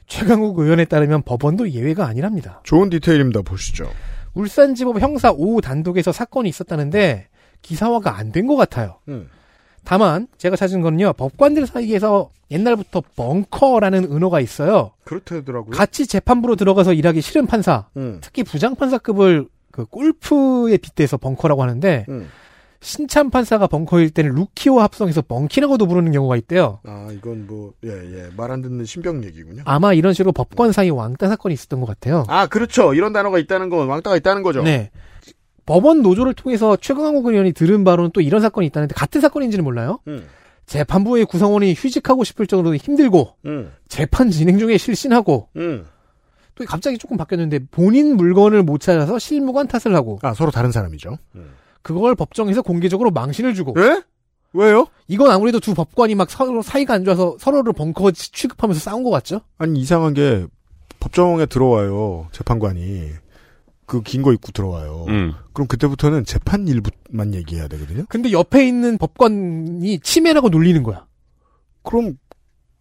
[0.06, 2.60] 최강욱 의원에 따르면 법원도 예외가 아니랍니다.
[2.64, 3.42] 좋은 디테일입니다.
[3.42, 3.88] 보시죠.
[4.34, 7.28] 울산지법 형사 5 단독에서 사건이 있었다는데
[7.62, 8.98] 기사화가 안 된 것 같아요.
[9.08, 9.28] 음.
[9.84, 14.92] 다만 제가 찾은 건요 법관들 사이에서 옛날부터 벙커라는 은어가 있어요.
[15.04, 15.70] 그렇다더라고요.
[15.70, 18.18] 같이 재판부로 들어가서 일하기 싫은 판사, 음.
[18.20, 22.28] 특히 부장 판사급을 그 골프에 빗대서 벙커라고 하는데 음.
[22.80, 26.80] 신참 판사가 벙커일 때는 루키와 합성해서 벙키라고도 부르는 경우가 있대요.
[26.84, 28.28] 아, 이건 뭐, 예, 예.
[28.36, 29.62] 말 안 듣는 신병 얘기군요.
[29.64, 32.24] 아마 이런 식으로 법관 사이 왕따 사건이 있었던 것 같아요.
[32.26, 32.92] 아, 그렇죠.
[32.92, 34.62] 이런 단어가 있다는 건 왕따가 있다는 거죠.
[34.64, 34.90] 네.
[35.66, 40.00] 법원 노조를 통해서 최강욱 의원이 들은 바로는 또 이런 사건이 있다는데 같은 사건인지는 몰라요.
[40.08, 40.26] 음.
[40.66, 43.72] 재판부의 구성원이 휴직하고 싶을 정도로 힘들고 음.
[43.88, 45.86] 재판 진행 중에 실신하고 음.
[46.54, 51.18] 또 갑자기 조금 바뀌었는데 본인 물건을 못 찾아서 실무관 탓을 하고 아, 서로 다른 사람이죠.
[51.82, 54.02] 그걸 법정에서 공개적으로 망신을 주고 예?
[54.52, 54.86] 왜요?
[55.08, 59.40] 이건 아무래도 두 법관이 막 서로 사이가 안 좋아서 서로를 벙커 취급하면서 싸운 것 같죠?
[59.58, 60.46] 아니, 이상한 게,
[61.00, 62.28] 법정에 들어와요.
[62.32, 63.10] 재판관이.
[63.92, 65.04] 그 긴 거 입고 들어와요.
[65.08, 65.34] 음.
[65.52, 68.04] 그럼 그때부터는 재판 일부만 얘기해야 되거든요?
[68.08, 71.06] 근데 옆에 있는 법관이 치매라고 놀리는 거야.
[71.82, 72.16] 그럼,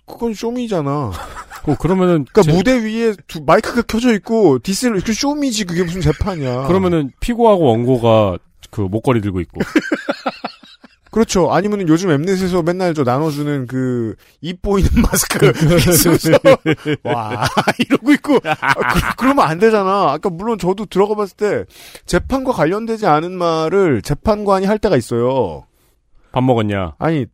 [0.05, 1.11] 그건 쇼미잖아.
[1.67, 6.01] 어, 그러면은 그러니까 제- 무대 위에 두, 마이크가 켜져 있고, 디스를, 그 쇼미지 그게 무슨
[6.01, 6.67] 재판이야.
[6.67, 8.37] 그러면은 피고하고 원고가
[8.69, 9.59] 그 목걸이 들고 있고.
[11.11, 11.51] 그렇죠.
[11.51, 15.53] 아니면은 요즘 엠넷에서 맨날 저 나눠주는 그, 입 보이는 마스크.
[15.53, 16.31] 쓰면서
[17.03, 17.45] 와,
[17.79, 18.39] 이러고 있고.
[18.45, 20.11] 아, 그, 러면안 되잖아.
[20.11, 21.65] 아까 물론 저도 들어가 봤을 때,
[22.05, 25.65] 재판과 관련되지 않은 말을 재판관이 할 때가 있어요.
[26.31, 26.95] 밥 먹었냐?
[26.97, 27.25] 아니,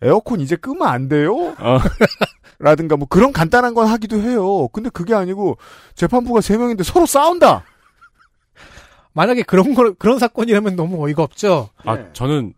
[0.00, 1.54] 에어컨 이제 끄면 안 돼요?
[1.58, 1.78] 어.
[2.58, 4.68] 라든가 뭐 그런 간단한 건 하기도 해요.
[4.68, 5.58] 근데 그게 아니고,
[5.94, 7.64] 재판부가 세 명인데 서로 싸운다!
[9.12, 11.70] 만약에 그런 걸 그런 사건이라면 너무 어이가 없죠.
[11.84, 12.54] 아 저는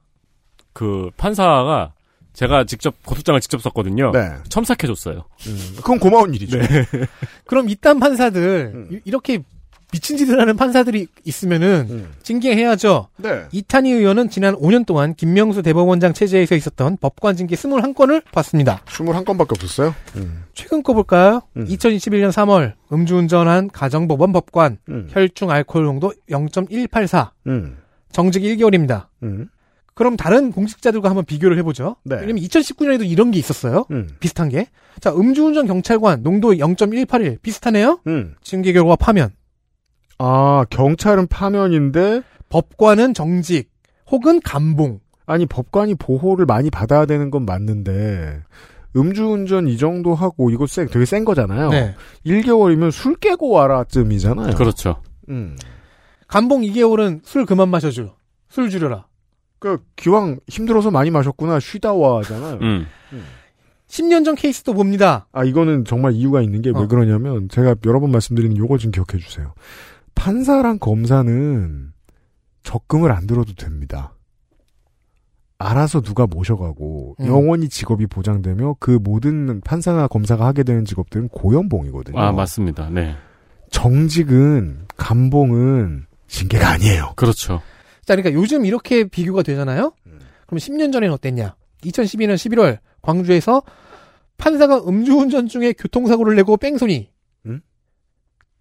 [0.73, 1.93] 그 판사가
[2.33, 4.11] 제가 직접 고소장을 직접 썼거든요.
[4.13, 4.31] 네.
[4.49, 5.25] 첨삭해줬어요.
[5.47, 6.59] 음, 그건 고마운 일이죠.
[7.47, 8.89] 그럼 이딴 판사들 음.
[8.91, 9.41] 이- 이렇게
[9.93, 12.13] 미친 짓을 하는 판사들이 있으면은 음.
[12.23, 13.09] 징계해야죠.
[13.19, 13.45] 네.
[13.53, 18.81] 이탄희 의원은 지난 5년 동안 김명수 대법원장 체제에서 있었던 법관 징계 21건을 봤습니다.
[18.87, 19.95] 21건밖에 없었어요.
[20.17, 20.45] 음.
[20.55, 21.43] 최근 거 볼까요?
[21.59, 21.67] 음.
[21.67, 25.09] 2021년 3월 음주운전한 가정법원 법관 음.
[25.11, 27.77] 혈중 알코올 농도 0.184 음.
[28.11, 29.09] 정직 1개월입니다.
[29.92, 29.94] 음.
[29.94, 31.96] 그럼 다른 공직자들과 한번 비교를 해보죠.
[32.05, 32.16] 네.
[32.16, 33.87] 왜냐면 2019년에도 이런 게 있었어요.
[33.90, 34.09] 음.
[34.20, 34.68] 비슷한 게.
[35.00, 38.00] 자, 음주운전 경찰관 농도 0.181 비슷하네요.
[38.07, 38.35] 음.
[38.42, 39.31] 징계 결과 파면.
[40.18, 43.70] 아, 경찰은 파면인데, 법관은 정직
[44.11, 45.00] 혹은 감봉.
[45.26, 48.42] 아니, 법관이 보호를 많이 받아야 되는 건 맞는데,
[48.94, 51.70] 음주운전 이 정도 하고, 이거 쎄, 되게 센 거잖아요.
[51.70, 51.94] 네.
[52.26, 54.55] 1개월이면 술 깨고 와라쯤이잖아요.
[54.55, 55.02] 그렇죠.
[55.28, 55.57] 음.
[56.28, 58.14] 감봉 2개월은 술 그만 마셔줘.
[58.48, 59.07] 술 줄여라.
[59.62, 62.59] 그, 기왕 힘들어서 많이 마셨구나, 쉬다 와 하잖아요.
[62.62, 62.85] 음.
[63.87, 65.29] 10년 전 케이스도 봅니다.
[65.31, 66.88] 아, 이거는 정말 이유가 있는 게왜 어.
[66.88, 69.55] 그러냐면, 제가 여러 번 말씀드리는 요거 좀 기억해 주세요.
[70.16, 71.92] 판사랑 검사는
[72.64, 74.14] 적금을 안 들어도 됩니다.
[75.59, 77.27] 알아서 누가 모셔가고, 음.
[77.27, 82.18] 영원히 직업이 보장되며, 그 모든 판사나 검사가 하게 되는 직업들은 고연봉이거든요.
[82.18, 82.90] 아 맞습니다.
[82.90, 83.14] 네.
[83.70, 87.12] 정직은, 감봉은, 징계가 아니에요.
[87.14, 87.62] 그렇죠.
[88.05, 89.93] 자, 그러니까 요즘 이렇게 비교가 되잖아요?
[90.07, 90.19] 음.
[90.47, 91.55] 그럼 10년 전에는 어땠냐?
[91.85, 93.62] 2012년 11월 광주에서
[94.38, 97.11] 판사가 음주운전 중에 교통사고를 내고 뺑소니.
[97.47, 97.61] 음?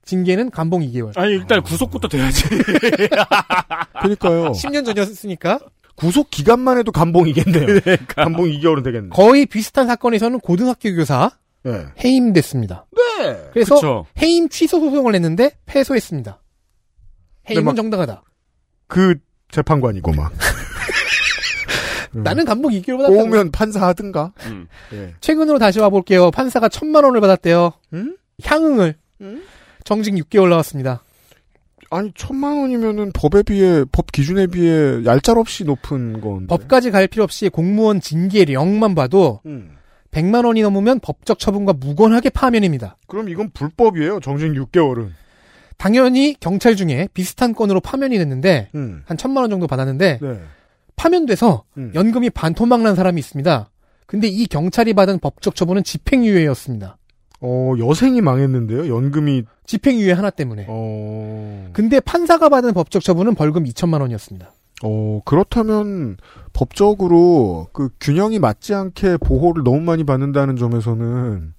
[0.05, 1.17] 징계는 감봉 2개월.
[1.17, 2.43] 아니 일단 구속부터 돼야지.
[4.01, 4.51] 그러니까요.
[4.51, 5.59] 10년 전이었으니까
[5.95, 7.65] 구속 기간만 해도 감봉이겠네요.
[7.81, 8.23] 그러니까.
[8.23, 9.09] 감봉 2개월은 되겠네.
[9.09, 11.31] 거의 비슷한 사건에서는 고등학교 교사
[11.63, 11.85] 네.
[12.03, 12.87] 해임됐습니다.
[13.19, 13.49] 네.
[13.53, 14.05] 그래서 그쵸.
[14.19, 16.41] 해임 취소 소송을 냈는데 패소했습니다.
[17.49, 18.23] 해임은 막- 정당하다.
[18.87, 19.15] 그
[19.51, 20.31] 재판관이고 막.
[22.13, 23.13] 나는 감봉 2개월 받았다.
[23.13, 24.33] 꼬우면 판사 하든가.
[24.47, 24.67] 음.
[24.93, 25.13] 예.
[25.21, 26.31] 최근으로 다시 와볼게요.
[26.31, 27.71] 판사가 천만 원을 받았대요.
[27.93, 28.17] 음?
[28.43, 29.43] 향응을 음?
[29.83, 31.03] 정직 6개월 나왔습니다.
[31.89, 36.47] 아니 천만 원이면은 법에 비해 법 기준에 비해 얄짤없이 높은 건.
[36.47, 39.77] 법까지 갈 필요 없이 공무원 징계령만 봐도 음.
[40.11, 42.97] 100만 원이 넘으면 법적 처분과 무관하게 파면입니다.
[43.07, 44.19] 그럼 이건 불법이에요.
[44.21, 45.11] 정직 6개월은.
[45.81, 49.01] 당연히 경찰 중에 비슷한 건으로 파면이 됐는데 음.
[49.07, 50.39] 한 천만 원 정도 받았는데 네.
[50.95, 51.91] 파면돼서 음.
[51.95, 53.67] 연금이 반토막 난 사람이 있습니다.
[54.05, 56.97] 근데 이 경찰이 받은 법적 처분은 집행유예였습니다.
[57.39, 58.95] 어 여생이 망했는데요.
[58.95, 60.67] 연금이 집행유예 하나 때문에.
[60.69, 61.69] 어.
[61.73, 64.51] 근데 판사가 받은 법적 처분은 벌금 2천만 원이었습니다.
[64.83, 66.17] 어, 그렇다면
[66.53, 71.55] 법적으로 그 균형이 맞지 않게 보호를 너무 많이 받는다는 점에서는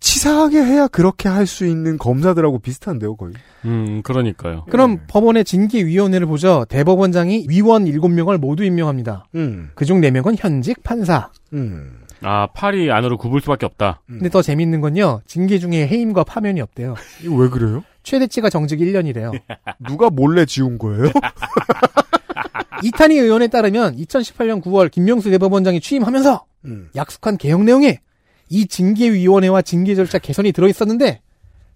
[0.00, 3.32] 치사하게 해야 그렇게 할 수 있는 검사들하고 비슷한데요, 거의.
[3.64, 4.64] 음 그러니까요.
[4.70, 5.00] 그럼 네.
[5.08, 6.64] 법원의 징계위원회를 보죠.
[6.68, 9.26] 대법원장이 위원 7명을 모두 임명합니다.
[9.34, 11.30] 음, 그중 4명은 현직 판사.
[11.52, 12.00] 음.
[12.22, 14.02] 아 팔이 안으로 굽을 수밖에 없다.
[14.06, 15.20] 근데 더 재밌는 건요.
[15.26, 16.94] 징계 중에 해임과 파면이 없대요.
[17.24, 17.82] 이거 왜 그래요?
[18.02, 19.32] 최대치가 정직 1년이래요.
[19.88, 21.10] 누가 몰래 지운 거예요?
[22.82, 26.88] 이탄희 의원에 따르면 2018년 9월 김명수 대법원장이 취임하면서 음.
[26.96, 28.00] 약속한 개혁 내용에
[28.48, 31.20] 이 징계위원회와 징계 절차 개선이 들어 있었는데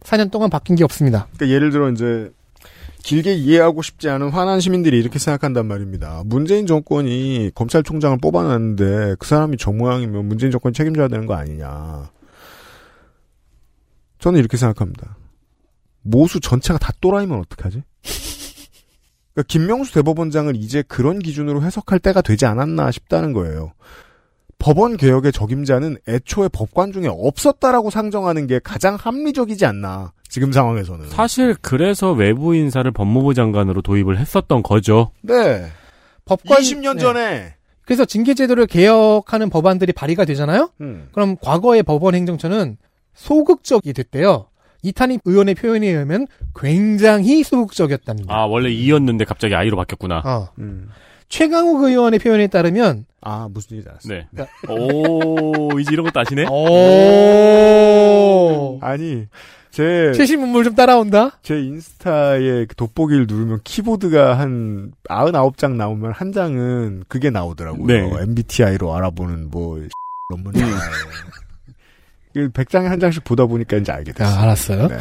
[0.00, 1.28] 4년 동안 바뀐 게 없습니다.
[1.34, 2.32] 그러니까 예를 들어 이제
[3.02, 6.22] 길게 이해하고 싶지 않은 화난 시민들이 이렇게 생각한단 말입니다.
[6.24, 12.10] 문재인 정권이 검찰총장을 뽑아놨는데 그 사람이 저 모양이면 문재인 정권이 책임져야 되는 거 아니냐.
[14.18, 15.16] 저는 이렇게 생각합니다.
[16.02, 17.82] 모수 전체가 다 또라이면 어떡하지?
[19.34, 23.72] 그러니까 김명수 대법원장을 이제 그런 기준으로 해석할 때가 되지 않았나 싶다는 거예요.
[24.62, 30.12] 법원 개혁의 적임자는 애초에 법관 중에 없었다라고 상정하는 게 가장 합리적이지 않나.
[30.28, 31.08] 지금 상황에서는.
[31.08, 35.10] 사실 그래서 외부 인사를 법무부 장관으로 도입을 했었던 거죠.
[35.20, 35.66] 네.
[36.24, 37.00] 법관 20년 네.
[37.00, 37.54] 전에.
[37.84, 40.70] 그래서 징계제도를 개혁하는 법안들이 발의가 되잖아요.
[40.80, 41.08] 음.
[41.10, 42.76] 그럼 과거의 법원 행정처는
[43.14, 44.46] 소극적이 됐대요.
[44.84, 48.32] 이탄희 의원의 표현에 의하면 굉장히 소극적이었답니다.
[48.32, 50.22] 아 원래 이였는데 갑자기 아이로 바뀌었구나.
[50.24, 50.48] 어.
[50.60, 50.88] 음.
[51.32, 54.08] 최강욱 의원의 표현에 따르면 아, 무슨 얘기인지 알았어.
[54.10, 54.28] 네.
[54.68, 56.44] 오 이제 이런 것도 아시네.
[56.50, 59.26] 오 아니,
[59.70, 61.38] 제, 최신 문물 좀 따라온다.
[61.42, 67.86] 제 인스타에 그 돋보기를 누르면 키보드가 한 99장 나오면 한 장은 그게 나오더라고요.
[67.86, 68.10] 네.
[68.24, 69.80] MBTI로 알아보는 뭐,
[70.28, 70.60] 논문이.
[72.34, 74.38] 100장에 한 장씩 보다 보니까 이제 알게 됐어요.
[74.38, 74.88] 아, 알았어요.
[74.88, 74.98] 네.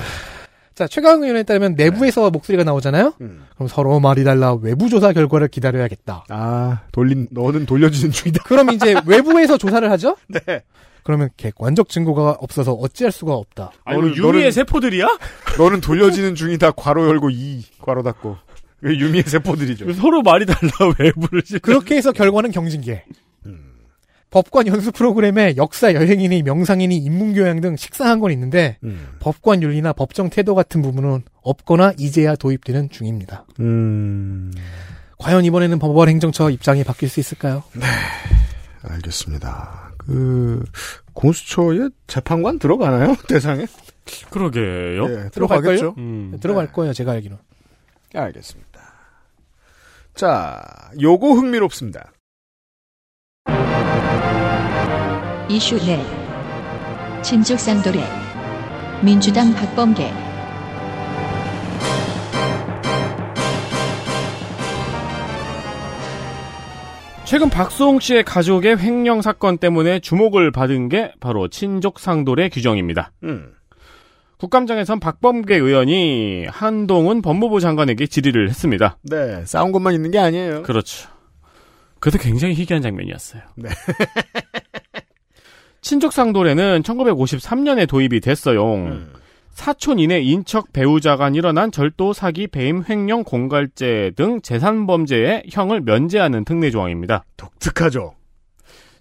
[0.73, 3.13] 자, 최강욱 의원에 따르면 내부에서 목소리가 나오잖아요.
[3.21, 3.45] 음.
[3.55, 6.25] 그럼 서로 말이 달라 외부 조사 결과를 기다려야겠다.
[6.29, 8.43] 아, 돌린, 너는 돌려주는 중이다.
[8.45, 10.15] 그럼 이제 외부에서 조사를 하죠?
[10.27, 10.63] 네.
[11.03, 13.71] 그러면 객관적 증거가 없어서 어찌할 수가 없다.
[13.85, 15.07] 아니 너는- 유미의 너는- 세포들이야?
[15.57, 16.71] 너는 돌려지는 중이다.
[16.71, 18.37] 괄호 열고 이 괄호 닫고.
[18.81, 19.91] 왜 유미의 세포들이죠.
[19.93, 23.03] 서로 말이 달라 외부를 실- 그렇게 해서 결과는 경징계.
[24.31, 24.33] 음.
[24.33, 29.07] 법관 연수 프로그램에 역사 여행이니 명상이니 인문교양 등 식상한 건 있는데 음.
[29.19, 33.45] 법관 윤리나 법정 태도 같은 부분은 없거나 이제야 도입되는 중입니다.
[33.59, 34.51] 음.
[35.17, 37.63] 과연 이번에는 법원 행정처 입장이 바뀔 수 있을까요?
[38.83, 39.91] 알겠습니다.
[39.97, 40.63] 그
[41.13, 43.15] 공수처에 재판관 들어가나요?
[43.27, 43.67] 대상에?
[44.31, 44.63] 그러게요.
[44.63, 45.31] 예, 들어갈걸요?
[45.31, 45.95] 들어가겠죠.
[45.97, 46.37] 음.
[46.41, 47.37] 들어갈 거예요, 제가 알기로.
[48.15, 48.81] 알겠습니다.
[50.15, 50.61] 자,
[50.99, 52.11] 요거 흥미롭습니다.
[55.51, 55.99] 이슈 넷
[57.23, 58.01] 진죽상도래
[59.03, 60.09] 민주당 박범계
[67.25, 73.11] 최근 박수홍 씨의 가족의 횡령 사건 때문에 주목을 받은 게 바로 친족 상돌의 규정입니다.
[73.23, 73.51] 음.
[74.37, 78.97] 국감장에선 박범계 의원이 한동훈 법무부 장관에게 질의를 했습니다.
[79.01, 80.63] 네, 싸운 것만 있는 게 아니에요.
[80.63, 81.09] 그렇죠.
[81.99, 83.41] 그래도 굉장히 희귀한 장면이었어요.
[83.57, 83.69] 네.
[85.81, 88.75] 친족 상도례는 1953년에 도입이 됐어요.
[88.75, 89.13] 음.
[89.49, 95.81] 사촌 이내 인척 배우자 간 일어난 절도, 사기, 배임, 횡령, 공갈죄 등 재산 범죄의 형을
[95.81, 97.25] 면제하는 특례 조항입니다.
[97.35, 98.13] 독특하죠.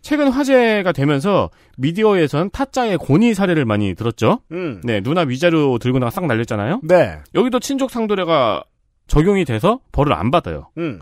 [0.02, 4.40] 최근 화제가 되면서 미디어에선 타짜의 고니 사례를 많이 들었죠.
[4.50, 4.80] 음.
[4.82, 6.80] 네, 누나 위자료 들고 나가 싹 날렸잖아요.
[6.82, 7.18] 네.
[7.34, 8.64] 여기도 친족 상도례가
[9.06, 10.70] 적용이 돼서 벌을 안 받아요.
[10.78, 11.00] 음.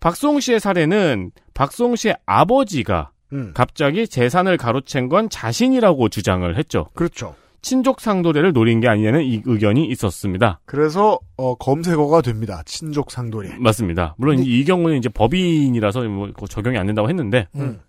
[0.00, 3.52] 박수홍 씨의 사례는 박수홍 씨의 아버지가 음.
[3.54, 6.88] 갑자기 재산을 가로챈 건 자신이라고 주장을 했죠.
[6.94, 7.34] 그렇죠.
[7.60, 10.60] 친족 상도례를 노린 게 아니냐는 이 의견이 있었습니다.
[10.64, 12.62] 그래서 어, 검색어가 됩니다.
[12.64, 13.56] 친족 상도례.
[13.58, 14.14] 맞습니다.
[14.16, 17.80] 물론 이 경우는 이제 법인이라서 뭐 적용이 안 된다고 했는데 음.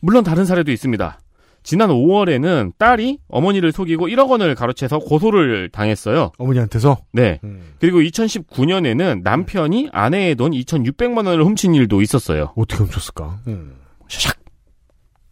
[0.00, 1.18] 물론 다른 사례도 있습니다.
[1.62, 6.32] 지난 5월에는 딸이 어머니를 속이고 1억 원을 가로채서 고소를 당했어요.
[6.38, 6.98] 어머니한테서.
[7.12, 7.38] 네.
[7.44, 7.74] 음.
[7.80, 12.54] 그리고 2019년에는 남편이 아내의 돈 2,600만 원을 훔친 일도 있었어요.
[12.56, 13.40] 어떻게 훔쳤을까?
[13.48, 13.74] 음.
[14.18, 14.36] 샥.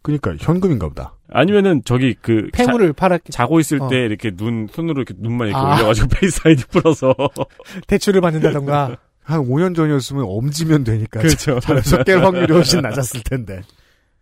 [0.01, 1.15] 그러니까 현금인가 보다.
[1.31, 3.87] 아니면은 저기 그 패물을 팔았기 자, 고 있을 어.
[3.89, 5.75] 때 이렇게 눈 손으로 이렇게 눈만 이렇게 아.
[5.75, 7.13] 올려가지고 Face ID 풀어서
[7.87, 8.97] 대출을 받는다던가.
[9.21, 11.59] 한 5년 전이었으면 엄지면 되니까 그렇죠.
[11.59, 13.61] 잘해서 깰 확률이 훨씬 낮았을 텐데.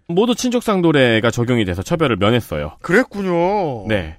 [0.10, 2.78] 모두 친족상도례가 적용이 돼서 처벌을 면했어요.
[2.82, 3.88] 그랬군요.
[3.88, 4.18] 네.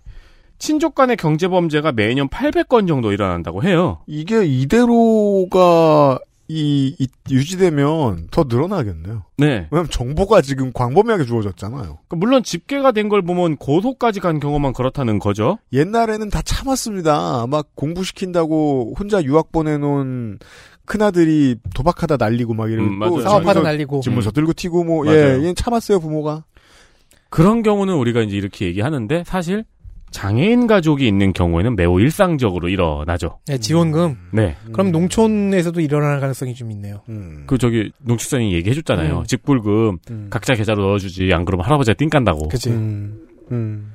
[0.58, 4.00] 친족 간의 경제 범죄가 매년 800건 정도 일어난다고 해요.
[4.06, 6.18] 이게 이대로가
[6.50, 9.22] 이, 이- 유지되면 더 늘어나겠네요.
[9.36, 9.68] 네.
[9.70, 11.82] 왜냐면 정보가 지금 광범위하게 주어졌잖아요.
[11.82, 15.58] 그러니까 물론 집계가 된 걸 보면 고소까지 간 경우만 그렇다는 거죠.
[15.74, 17.46] 옛날에는 다 참았습니다.
[17.48, 20.38] 막 공부시킨다고 혼자 유학 보내놓은
[20.86, 23.14] 큰아들이 도박하다 날리고 막 이러고 음, 맞아요.
[23.16, 24.00] 또 사업하다 날리고.
[24.00, 25.18] 집문서 들고 튀고 뭐, 맞아요.
[25.18, 26.44] 예, 얘는 참았어요, 부모가.
[27.30, 29.64] 그런 경우는 우리가 이제 이렇게 얘기하는데 사실
[30.10, 33.38] 장애인 가족이 있는 경우에는 매우 일상적으로 일어나죠.
[33.46, 34.16] 네, 지원금.
[34.32, 34.56] 네.
[34.72, 37.02] 그럼 농촌에서도 일어날 가능성이 좀 있네요.
[37.08, 37.44] 음.
[37.46, 39.18] 그 저기 농축산이 얘기해 줬잖아요.
[39.20, 39.24] 음.
[39.24, 40.26] 직불금 음.
[40.30, 42.48] 각자 계좌로 넣어 주지 안 그러면 할아버지가 띵 깐다고.
[42.48, 42.70] 그치.
[42.70, 43.26] 음.
[43.52, 43.92] 음.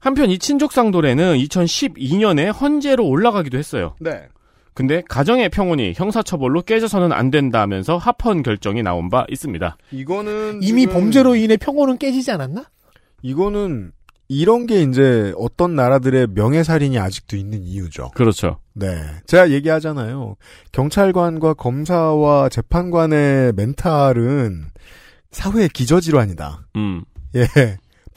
[0.00, 3.96] 한편 이 친족상도례는 2012년에 헌재로 올라가기도 했어요.
[4.00, 4.28] 네.
[4.74, 9.78] 근데 가정의 평온이 형사처벌로 깨져서는 안 된다면서 합헌 결정이 나온 바 있습니다.
[9.90, 10.60] 이거는.
[10.62, 12.64] 이미 지금- 범죄로 인해 평온은 깨지지 않았나?
[13.22, 13.92] 이거는
[14.28, 18.10] 이런 게 이제 어떤 나라들의 명예살인이 아직도 있는 이유죠.
[18.14, 18.58] 그렇죠.
[18.72, 19.00] 네.
[19.26, 20.36] 제가 얘기하잖아요.
[20.72, 24.66] 경찰관과 검사와 재판관의 멘탈은
[25.30, 26.66] 사회의 기저질환이다.
[26.76, 27.04] 음.
[27.36, 27.46] 예.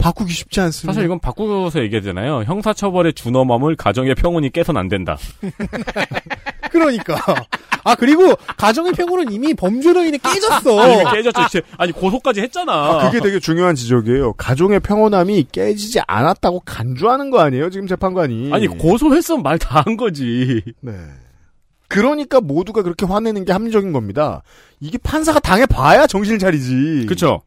[0.00, 0.92] 바꾸기 쉽지 않습니다.
[0.92, 2.42] 사실 이건 바꾸어서 얘기하잖아요.
[2.44, 5.16] 형사처벌의 준엄함을 가정의 평온이 깨선 안 된다.
[6.70, 7.16] 그러니까.
[7.82, 10.80] 아, 그리고 가정의 평온은 이미 범죄로 인해 깨졌어.
[10.80, 11.42] 아, 이미 깨졌죠.
[11.48, 11.62] 이제.
[11.78, 12.72] 아니 고소까지 했잖아.
[12.72, 14.34] 아, 그게 되게 중요한 지적이에요.
[14.34, 17.70] 가정의 평온함이 깨지지 않았다고 간주하는 거 아니에요?
[17.70, 18.52] 지금 재판관이.
[18.52, 20.62] 아니 고소했으면 말 다 한 거지.
[20.80, 20.92] 네.
[21.88, 24.42] 그러니까 모두가 그렇게 화내는 게 합리적인 겁니다.
[24.80, 27.04] 이게 판사가 당해봐야 정신을 차리지.
[27.06, 27.42] 그렇죠.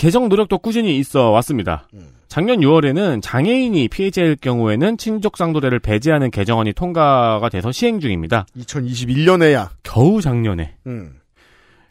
[0.00, 1.86] 개정 노력도 꾸준히 있어 왔습니다.
[2.26, 8.46] 작년 6월에는 장애인이 피해자일 경우에는 친족 상도례를 배제하는 개정안이 통과가 돼서 시행 중입니다.
[8.56, 9.68] 2021년에야.
[9.82, 10.74] 겨우 작년에.
[10.86, 11.20] 음.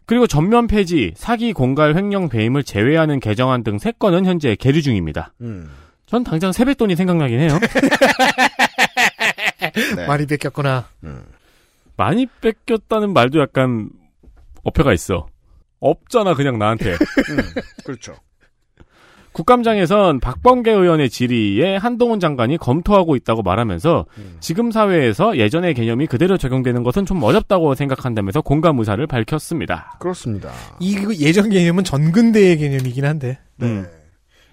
[0.07, 5.32] 그리고 전면 폐지, 사기, 공갈, 횡령, 배임을 제외하는 개정안 등 3건은 현재 계류 중입니다.
[5.41, 5.70] 음.
[6.07, 7.60] 전 당장 세뱃돈이 생각나긴 해요.
[9.95, 10.07] 네.
[10.07, 10.88] 많이 뺏겼구나.
[11.95, 13.91] 많이 뺏겼다는 말도 약간
[14.64, 15.28] 어폐가 있어.
[15.80, 16.95] 없잖아 그냥 나한테.
[17.86, 18.15] 그렇죠.
[19.32, 24.05] 국감장에선 박범계 의원의 질의에 한동훈 장관이 검토하고 있다고 말하면서
[24.39, 29.97] 지금 사회에서 예전의 개념이 그대로 적용되는 것은 좀 어렵다고 생각한다면서 공감 의사를 밝혔습니다.
[29.99, 30.51] 그렇습니다.
[30.80, 33.39] 이 예전 개념은 전근대의 개념이긴 한데.
[33.61, 33.86] 음.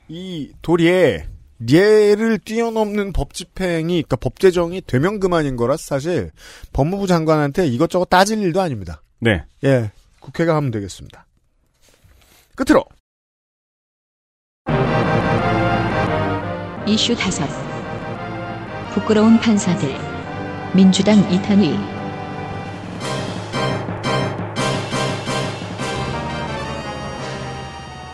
[0.09, 1.27] 이 도리에
[1.69, 6.31] 예를 뛰어넘는 법 집행이, 그러니까 법 제정이 되면 그만인 거라 사실
[6.73, 9.03] 법무부 장관한테 이것저것 따질 일도 아닙니다.
[9.21, 9.43] 네.
[9.65, 9.91] 예,
[10.27, 11.25] 국회가 하면 되겠습니다.
[12.57, 12.85] 끝으로
[16.85, 17.47] 이슈 다섯
[18.93, 19.89] 부끄러운 판사들
[20.75, 21.79] 민주당 이탄희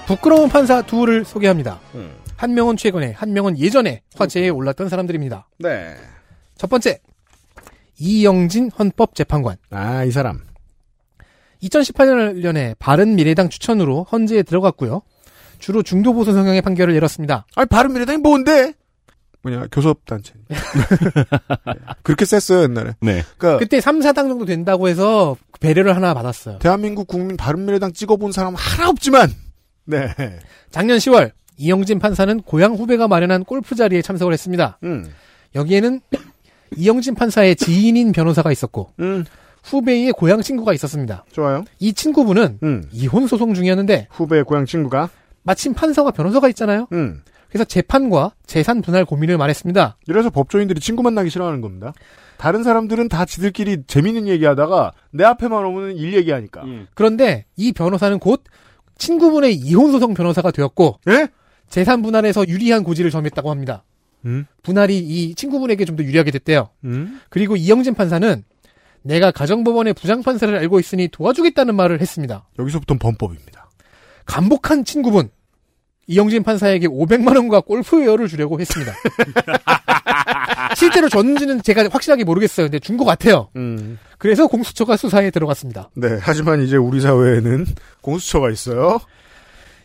[0.06, 1.80] 부끄러운 판사 둘을 소개합니다.
[1.94, 2.14] 음.
[2.36, 5.48] 한 명은 최근에, 한 명은 예전에 화제에 올랐던 사람들입니다.
[5.60, 5.96] 네.
[6.58, 6.98] 첫 번째,
[7.98, 9.56] 이영진 헌법재판관.
[9.70, 10.51] 아, 이 사람.
[11.62, 15.02] 2018년에 바른미래당 추천으로 헌재에 들어갔고요.
[15.58, 17.46] 주로 중도보수 성향의 판결을 내렸습니다.
[17.54, 18.72] 아니, 바른미래당이 뭔데?
[19.42, 20.34] 뭐냐, 교섭단체.
[22.02, 22.94] 그렇게 셌어요, 옛날에.
[23.00, 23.22] 네.
[23.36, 26.58] 그니까, 그때 3, 4당 정도 된다고 해서 배려를 하나 받았어요.
[26.58, 29.30] 대한민국 국민 바른미래당 찍어본 사람 하나 없지만,
[29.84, 30.08] 네.
[30.70, 34.78] 작년 10월 이영진 판사는 고향 후배가 마련한 골프 자리에 참석을 했습니다.
[34.82, 35.12] 음,
[35.54, 36.00] 여기에는
[36.76, 39.24] 이영진 판사의 지인인 변호사가 있었고 음,
[39.62, 41.24] 후배의 고향 친구가 있었습니다.
[41.32, 41.64] 좋아요.
[41.78, 45.08] 이 친구분은 음, 이혼 소송 중이었는데 후배의 고향 친구가,
[45.42, 46.86] 마침 판사와 변호사가 있잖아요.
[46.92, 47.22] 음.
[47.48, 49.98] 그래서 재판과 재산 분할 고민을 말했습니다.
[50.08, 51.92] 이래서 법조인들이 친구 만나기 싫어하는 겁니다.
[52.38, 56.62] 다른 사람들은 다 지들끼리 재밌는 얘기하다가 내 앞에만 오면 일 얘기하니까.
[56.94, 58.42] 그런데 이 변호사는 곧
[58.96, 61.28] 친구분의 이혼 소송 변호사가 되었고 예?
[61.68, 63.84] 재산 분할에서 유리한 고지를 점했다고 합니다.
[64.24, 64.46] 음?
[64.62, 66.70] 분할이 이 친구분에게 좀 더 유리하게 됐대요.
[66.84, 67.20] 음?
[67.28, 68.44] 그리고 이영진 판사는
[69.02, 72.46] 내가 가정법원의 부장판사를 알고 있으니 도와주겠다는 말을 했습니다.
[72.58, 73.68] 여기서부터 범법입니다.
[74.26, 75.30] 간복한 친구분
[76.06, 78.92] 이영진 판사에게 500만 원과 골프 웨어를 주려고 했습니다.
[80.76, 82.66] 실제로 줬는지는 제가 확실하게 모르겠어요.
[82.66, 83.48] 근데 준 것 같아요.
[83.56, 83.98] 음.
[84.18, 85.90] 그래서 공수처가 수사에 들어갔습니다.
[85.94, 86.18] 네.
[86.20, 87.66] 하지만 이제 우리 사회에는
[88.00, 89.00] 공수처가 있어요.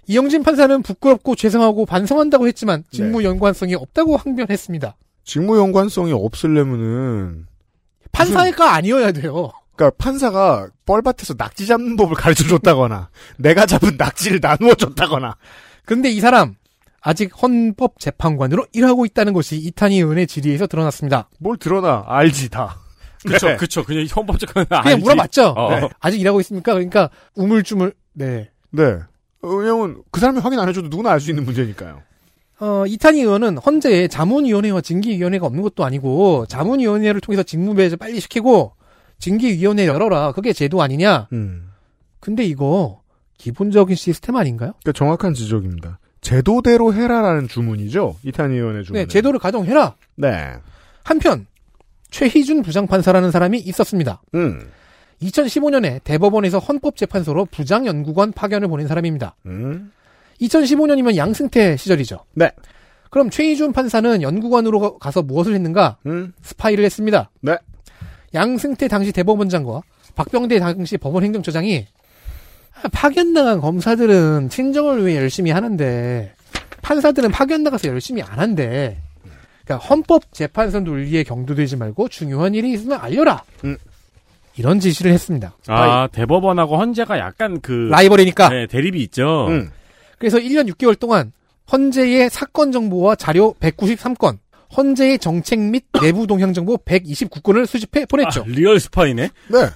[0.08, 4.96] 이영진 판사는 부끄럽고 죄송하고 반성한다고 했지만 직무 연관성이 없다고 항변했습니다.
[5.24, 7.46] 직무 연관성이 없으려면은
[8.12, 9.52] 판사가 아니어야 돼요.
[9.76, 15.36] 그러니까 판사가 뻘밭에서 낙지 잡는 법을 가르쳐 줬다거나 내가 잡은 낙지를 나누어 줬다거나
[15.86, 16.56] 근데 이 사람
[17.02, 21.30] 아직 헌법 재판관으로 일하고 있다는 것이 이탄희 의원의 질의에서 드러났습니다.
[21.40, 22.80] 뭘 드러나 알지 다.
[23.26, 23.56] 그쵸, 네.
[23.58, 23.84] 그쵸.
[23.84, 25.02] 그냥 헌법적은 그냥 알지.
[25.02, 25.54] 물어봤죠.
[25.56, 25.70] 어.
[25.80, 25.90] 네.
[26.00, 26.74] 아직 일하고 있습니까?
[26.74, 28.50] 그러니까 우물쭈물 네.
[28.72, 28.84] 네.
[29.42, 32.02] 어, 왜냐면 그 사람이 확인 안 해줘도 누구나 알 수 있는 문제니까요.
[32.60, 38.74] 어, 이탄희 의원은 헌재에 자문위원회와 징계위원회가 없는 것도 아니고 자문위원회를 통해서 직무배제 빨리 시키고
[39.20, 40.32] 징계위원회 열어라.
[40.32, 41.28] 그게 제도 아니냐?
[41.34, 41.70] 음.
[42.20, 43.02] 근데 이거
[43.38, 44.74] 기본적인 시스템 아닌가요?
[44.82, 46.00] 그러니까 정확한 지적입니다.
[46.22, 48.18] 제도대로 해라라는 주문이죠.
[48.24, 49.00] 이탄희 의원의 주문.
[49.00, 49.96] 네, 제도를 가정해라.
[50.16, 50.54] 네.
[51.04, 51.46] 한편
[52.10, 54.22] 최희준 부장판사라는 사람이 있었습니다.
[54.34, 54.68] 음.
[55.22, 59.36] 2015년에 대법원에서 헌법재판소로 부장연구관 파견을 보낸 사람입니다.
[59.46, 59.92] 음.
[60.42, 62.20] 2015년이면 양승태 시절이죠.
[62.34, 62.52] 네.
[63.10, 65.98] 그럼 최희준 판사는 연구관으로 가- 가서 무엇을 했는가?
[66.06, 66.34] 음.
[66.42, 67.30] 스파이를 했습니다.
[67.42, 67.58] 네.
[68.34, 69.82] 양승태 당시 대법원장과
[70.16, 71.86] 박병대 당시 법원행정처장이
[72.84, 76.34] 아, 파견 나간 검사들은 친정을 위해 열심히 하는데
[76.82, 78.98] 판사들은 파견 나가서 열심히 안 한대.
[79.66, 83.44] 그러니까 헌법 재판소 논리에 경도되지 말고 중요한 일이 있으면 알려라.
[83.64, 83.78] 음.
[84.56, 85.54] 이런 지시를 했습니다.
[85.68, 87.72] 아, 대법원하고 헌재가 약간 그.
[87.92, 88.50] 라이벌이니까.
[88.50, 89.48] 네, 대립이 있죠.
[89.50, 89.70] 음.
[90.18, 91.32] 그래서 1년 6개월 동안
[91.72, 94.40] 헌재의 사건 정보와 자료 193건,
[94.76, 98.42] 헌재의 정책 및 내부 동향 정보 129건을 수집해 보냈죠.
[98.42, 99.24] 아, real 스파이네?
[99.24, 99.58] 네.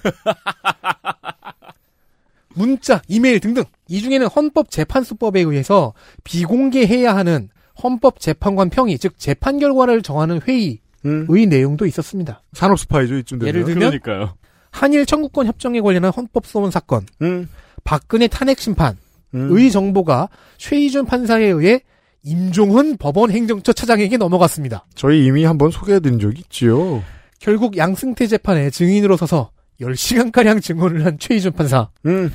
[2.54, 3.64] 문자, 이메일 등등.
[3.88, 7.48] 이 중에는 헌법재판소법에 의해서 비공개해야 하는
[7.82, 11.26] 헌법재판관 평의, 즉 재판 결과를 정하는 회의의 음.
[11.48, 12.42] 내용도 있었습니다.
[12.52, 13.48] 산업 스파이죠 이쯤 되면.
[13.48, 14.36] 예를 들면 그러니까요.
[14.70, 17.48] 한일 청구권 협정에 관련한 헌법 소원 사건, 음.
[17.84, 18.96] 박근혜 탄핵 심판의
[19.34, 19.70] 음.
[19.70, 20.28] 정보가
[20.58, 21.80] 최희준 판사에 의해
[22.24, 24.86] 임종훈 법원 행정처 차장에게 넘어갔습니다.
[24.94, 27.02] 저희 이미 한번 소개해드린 적이 있지요.
[27.38, 31.88] 결국 양승태 재판에 증인으로 서서 10시간가량 증언을 한 최희준 판사.
[32.06, 32.32] 음.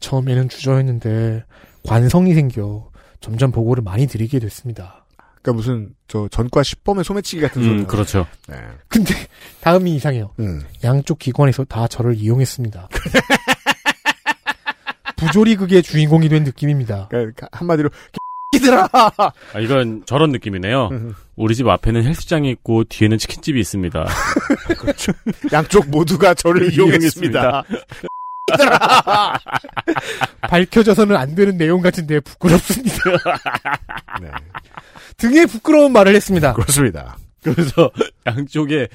[0.00, 1.44] 처음에는 주저했는데
[1.84, 2.90] 관성이 생겨
[3.20, 5.06] 점점 보고를 많이 드리게 됐습니다.
[5.42, 7.74] 그러니까 무슨 저 전과 10범의 소매치기 같은 소리.
[7.80, 8.26] 음, 그렇죠.
[8.48, 8.56] 네.
[8.88, 9.14] 근데
[9.60, 10.30] 다음이 이상해요.
[10.38, 10.62] 음.
[10.84, 12.88] 양쪽 기관에서 다 저를 이용했습니다.
[15.20, 17.08] 부조리 극의 주인공이 된 느낌입니다.
[17.10, 17.90] 그러니까 한마디로
[18.56, 18.88] 이들아.
[18.92, 20.88] 아, 이건 저런 느낌이네요.
[20.90, 21.14] 음.
[21.36, 24.06] 우리 집 앞에는 헬스장이 있고 뒤에는 치킨집이 있습니다.
[25.52, 27.62] 양쪽 모두가 저를 이용했습니다.
[30.42, 32.96] 밝혀져서는 안 되는 내용 같은데 부끄럽습니다.
[34.20, 34.28] 네.
[35.16, 36.52] 등에 부끄러운 말을 했습니다.
[36.54, 37.16] 그렇습니다.
[37.42, 37.90] 그래서
[38.26, 38.88] 양쪽에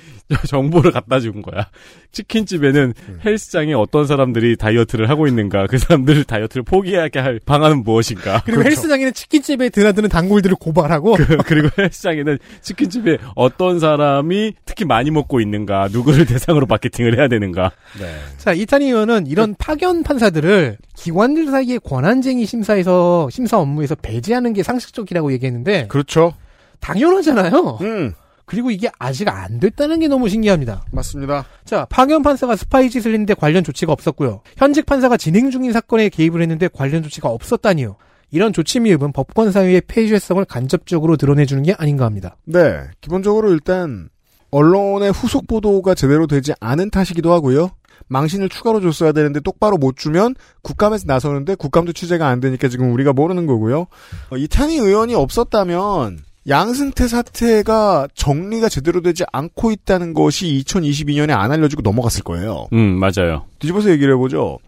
[0.47, 1.67] 정보를 갖다 준 거야.
[2.11, 3.19] 치킨집에는 음.
[3.25, 8.41] 헬스장에 어떤 사람들이 다이어트를 하고 있는가, 그 사람들 다이어트를 포기하게 할 방안은 무엇인가.
[8.45, 11.15] 그리고 헬스장에는 치킨집에 드나드는 단골들을 고발하고
[11.45, 17.71] 그 리고 헬스장에는 치킨집에 어떤 사람이 특히 많이 먹고 있는가, 누구를 대상으로 마케팅을 해야 되는가.
[17.99, 18.15] 네.
[18.37, 25.33] 자, 이탄희 의원은 이런 파견 판사들을 기관들 사이의 권한쟁의 심사에서 심사 업무에서 배제하는 게 상식적이라고
[25.33, 26.33] 얘기했는데 그렇죠.
[26.79, 27.79] 당연하잖아요.
[27.81, 28.13] 음.
[28.45, 30.85] 그리고 이게 아직 안 됐다는 게 너무 신기합니다.
[30.91, 31.45] 맞습니다.
[31.65, 34.41] 자, 파견 판사가 스파이 짓을 했는데 관련 조치가 없었고요.
[34.57, 37.95] 현직 판사가 진행 중인 사건에 개입을 했는데 관련 조치가 없었다니요.
[38.31, 42.37] 이런 조치 미흡은 법권 사유의 폐쇄성을 간접적으로 드러내주는 게 아닌가 합니다.
[42.45, 42.81] 네.
[43.01, 44.09] 기본적으로 일단
[44.51, 47.71] 언론의 후속 보도가 제대로 되지 않은 탓이기도 하고요.
[48.07, 53.13] 망신을 추가로 줬어야 되는데 똑바로 못 주면 국감에서 나서는데 국감도 취재가 안 되니까 지금 우리가
[53.13, 53.87] 모르는 거고요.
[54.29, 61.81] 어, 이탄희 의원이 없었다면 양승태 사태가 정리가 제대로 되지 않고 있다는 것이 2022년에 안 알려지고
[61.81, 62.67] 넘어갔을 거예요.
[62.73, 63.45] 음, 맞아요.
[63.59, 64.59] 뒤집어서 얘기를 해보죠.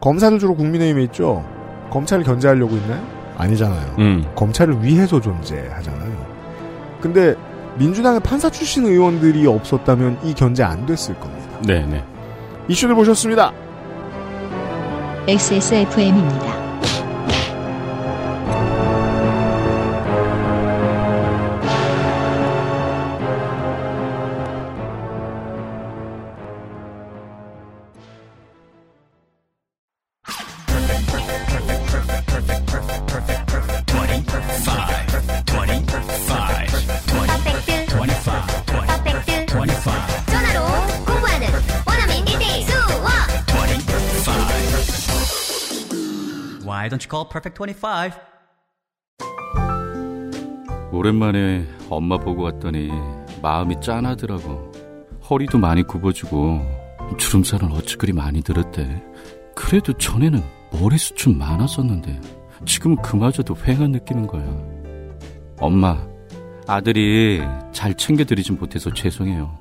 [0.00, 1.44] 검사들 주로 국민의힘에 있죠.
[1.90, 3.06] 검찰을 견제하려고 있나요?
[3.36, 3.96] 아니잖아요.
[3.98, 4.24] 음.
[4.34, 6.26] 검찰을 위해서 존재하잖아요.
[7.00, 7.34] 근데
[7.78, 11.60] 민주당의 판사 출신 의원들이 없었다면 이 견제 안 됐을 겁니다.
[11.62, 12.04] 네네.
[12.68, 13.52] 이슈를 보셨습니다.
[15.28, 16.69] XSFM입니다.
[47.10, 48.12] Call Perfect 25?
[50.92, 52.90] 오랜만에 엄마 보고 왔더니
[53.42, 54.70] 마음이 짠하더라고.
[55.28, 56.60] 허리도 많이 굽어지고
[57.16, 59.02] 주름살은 어찌 그리 많이 들었대.
[59.54, 60.42] 그래도 전에는
[60.72, 62.20] 머리숱은 많았었는데
[62.66, 64.44] 지금은 그마저도 휑한 느끼는 거야.
[65.60, 65.98] 엄마,
[66.66, 67.40] 아들이
[67.72, 69.58] 잘 챙겨드리진 못해서 죄송해요.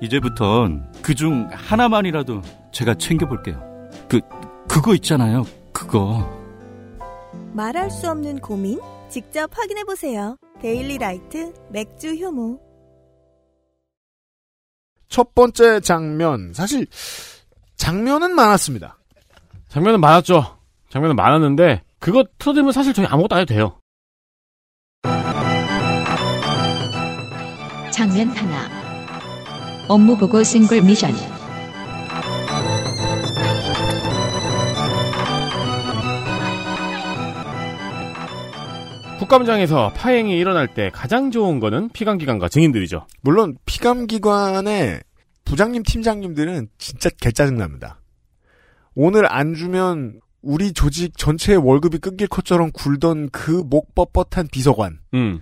[0.00, 3.60] 이제부턴 그 중 하나만이라도 제가 챙겨볼게요.
[4.08, 4.20] 그,
[4.68, 5.44] 그거 있잖아요.
[5.72, 6.41] 그거.
[7.54, 8.80] 말할 수 없는 고민?
[9.08, 10.36] 직접 확인해 보세요.
[10.60, 12.60] 데일리 라이트 맥주 효모.
[15.08, 16.86] 첫 번째 장면, 사실,
[17.76, 18.96] 장면은 많았습니다.
[19.68, 20.58] 장면은 많았죠.
[20.88, 23.78] 장면은 많았는데 그거 틀어드리면 사실 저희 아무것도 안 해도 돼요.
[27.90, 28.68] 장면 하나.
[29.88, 31.31] 업무 보고 싱글 미션.
[39.22, 43.06] 국감장에서 파행이 일어날 때 가장 좋은 거는 피감기관과 증인들이죠.
[43.20, 45.00] 물론 피감기관의
[45.44, 48.00] 부장님, 팀장님들은 진짜 개짜증납니다.
[48.96, 55.40] 오늘 안 주면 우리 조직 전체의 월급이 끊길 것처럼 굴던 그 목 뻣뻣한 비서관은 음,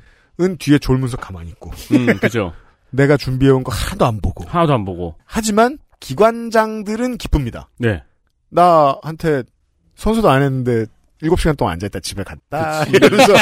[0.59, 2.53] 뒤에 졸면서 가만히 있고 음, 그죠.
[2.91, 5.15] 내가 준비해온 거 하나도 안 보고 하나도 안 보고.
[5.25, 7.71] 하지만 기관장들은 기쁩니다.
[7.79, 8.03] 네.
[8.51, 9.45] 나한테
[9.95, 10.85] 선수도 안 했는데
[11.23, 12.97] 7시간 동안 앉아있다 집에 갔다 그치.
[12.97, 13.35] 이러면서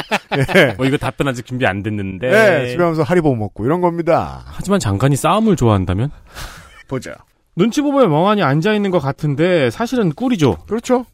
[0.57, 0.75] 예.
[0.79, 2.31] 뭐 이거 답변 아직 준비 안 됐는데.
[2.31, 4.43] 네, 집에 가면서 하리보 먹고 이런 겁니다.
[4.47, 6.11] 하지만 장관이 싸움을 좋아한다면?
[6.89, 7.15] 보자.
[7.57, 10.59] 눈치 보면 멍하니 앉아있는 것 같은데 사실은 꿀이죠.
[10.67, 11.05] 그렇죠.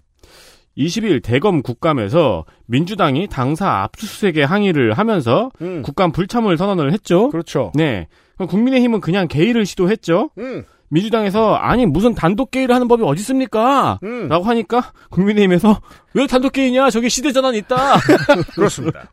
[0.77, 5.83] 20일 대검 국감에서 민주당이 당사 압수수색에 항의를 하면서 음.
[5.83, 7.31] 국감 불참을 선언을 했죠.
[7.31, 7.73] 그렇죠.
[7.75, 8.09] 네.
[8.39, 10.31] 국민의힘은 그냥 개의를 시도했죠.
[10.39, 10.65] 음.
[10.95, 13.99] 민주당에서 아니 무슨 단독 개의를 하는 법이 어디 있습니까?
[14.05, 14.29] 음.
[14.29, 15.81] 라고 하니까 국민의힘에서
[16.15, 16.91] 왜 단독 개의냐?
[16.91, 17.97] 저기 시대 전환 있다.
[18.55, 19.11] 그렇습니다.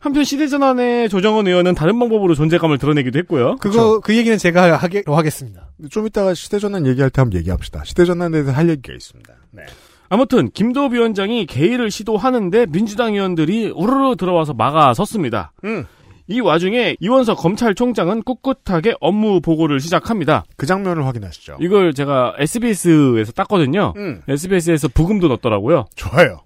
[0.00, 3.56] 한편 시대 전환의 조정원 의원은 다른 방법으로 존재감을 드러내기도 했고요.
[3.56, 5.68] 그거 그 얘기는 제가 하기로 하겠습니다.
[5.90, 7.84] 좀 이따가 시대 전환 얘기할 때 한번 얘기합시다.
[7.84, 9.32] 시대 전환에 대해서 할 얘기가 있습니다.
[9.52, 9.62] 네.
[10.10, 15.52] 아무튼 김도읍 위원장이 개의를 시도하는데 민주당 의원들이 우르르 들어와서 막아섰습니다.
[15.64, 15.86] 음.
[16.26, 20.44] 이 와중에 이원석 검찰총장은 꿋꿋하게 업무 보고를 시작합니다.
[20.56, 21.58] 그 장면을 확인하시죠.
[21.60, 23.92] 이걸 제가 SBS에서 땄거든요.
[23.96, 24.22] 음.
[24.26, 25.84] SBS에서 부금도 넣었더라고요.
[25.94, 26.40] 좋아요.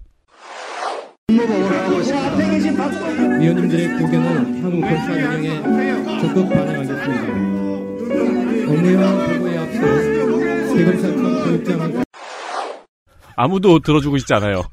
[3.39, 7.49] 위원님들의 고견은 향후 운영에 적극 반영하겠습니다.
[8.69, 12.03] 업무와 보고에 앞서 세검사건 교육장을
[13.35, 14.63] 아무도 들어주고 싶지 않아요.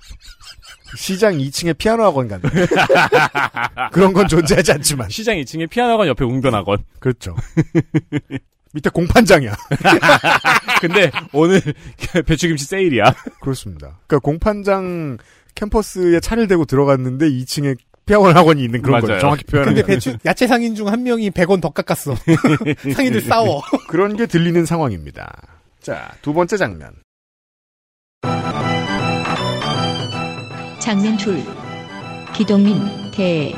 [0.96, 2.48] 시장 2층에 피아노 학원 간다.
[3.92, 5.08] 그런 건 존재하지 않지만.
[5.10, 6.78] 시장 2층에 피아노관 옆에 웅변 학원.
[6.98, 7.36] 그렇죠.
[8.72, 9.54] 밑에 공판장이야.
[10.80, 11.60] 근데 오늘
[12.26, 13.14] 배추김치 세일이야.
[13.40, 13.98] 그렇습니다.
[14.06, 15.18] 그러니까 공판장
[15.54, 19.00] 캠퍼스에 차를 대고 들어갔는데 2층에 피아노 학원이 있는 그런.
[19.00, 19.18] 거예요.
[19.20, 19.74] 정확히 표현하면.
[19.74, 22.14] 근데 배추 야채 상인 중 한 명이 100원 더 깎았어.
[22.94, 23.62] 상인들 싸워.
[23.88, 25.32] 그런 게 들리는 상황입니다.
[25.80, 26.92] 자, 두 번째 장면.
[30.86, 31.42] 장면 둘.
[32.32, 32.78] 기동민
[33.10, 33.52] 대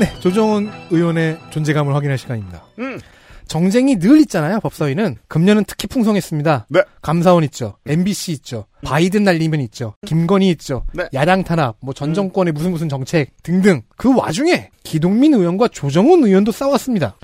[0.00, 2.64] 네, 조정훈 의원의 존재감을 확인할 시간입니다.
[2.80, 2.98] 음.
[3.46, 5.16] 정쟁이 늘 있잖아요, 법사위는.
[5.28, 6.66] 금년은 특히 풍성했습니다.
[6.70, 6.82] 네.
[7.02, 7.74] 감사원 있죠.
[7.86, 8.66] MBC 있죠.
[8.82, 9.94] 바이든 날리면 있죠.
[10.06, 10.84] 김건희 있죠.
[10.94, 11.04] 네.
[11.14, 13.82] 야당 탄압, 뭐 전 정권의 무슨 무슨 정책 등등.
[13.96, 17.16] 그 와중에 기동민 의원과 조정훈 의원도 싸웠습니다.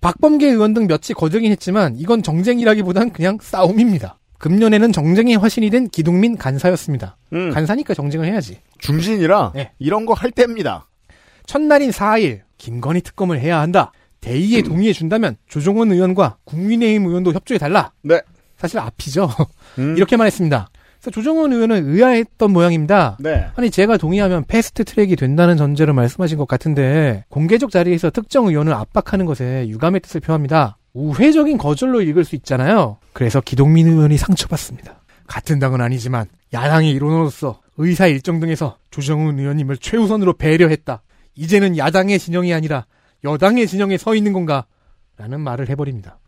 [0.00, 4.18] 박범계 의원 등 몇이 거들긴 했지만 이건 정쟁이라기보단 그냥 싸움입니다.
[4.38, 7.16] 금년에는 정쟁의 화신이 된 기동민 간사였습니다.
[7.32, 7.50] 음.
[7.50, 8.60] 간사니까 정쟁을 해야지.
[8.78, 9.72] 중진이라 네.
[9.80, 10.86] 이런 거 할 때입니다.
[11.46, 13.90] 첫날인 4일 김건희 특검을 해야 한다.
[14.20, 17.92] 대의에 동의해 준다면 조정훈 의원과 국민의힘 의원도 협조해 달라.
[18.02, 18.20] 네.
[18.56, 19.28] 사실 앞이죠.
[19.78, 19.94] 음.
[19.98, 20.68] 이렇게만 했습니다.
[21.08, 23.16] 그래서 조정훈 의원은 의아했던 모양입니다.
[23.20, 23.46] 네.
[23.56, 29.24] 아니 제가 동의하면 패스트 트랙이 된다는 전제로 말씀하신 것 같은데 공개적 자리에서 특정 의원을 압박하는
[29.26, 30.76] 것에 유감의 뜻을 표합니다.
[30.92, 32.98] 우회적인 거절로 읽을 수 있잖아요.
[33.12, 35.00] 그래서 기동민 의원이 상처받습니다.
[35.26, 41.02] 같은 당은 아니지만 야당의 일원으로서 의사 일정 등에서 조정훈 의원님을 최우선으로 배려했다.
[41.36, 42.86] 이제는 야당의 진영이 아니라
[43.24, 44.66] 여당의 진영에 서 있는 건가?
[45.16, 46.18] 라는 말을 해버립니다.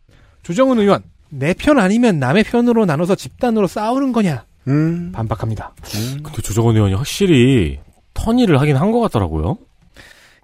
[0.42, 4.44] 조정훈 의원, 내 편 아니면 남의 편으로 나눠서 집단으로 싸우는 거냐?
[4.70, 5.12] 음.
[5.12, 5.74] 반박합니다.
[6.22, 7.80] 근데 조정원 의원이 확실히
[8.14, 9.58] 턴일을 하긴 한 것 같더라고요.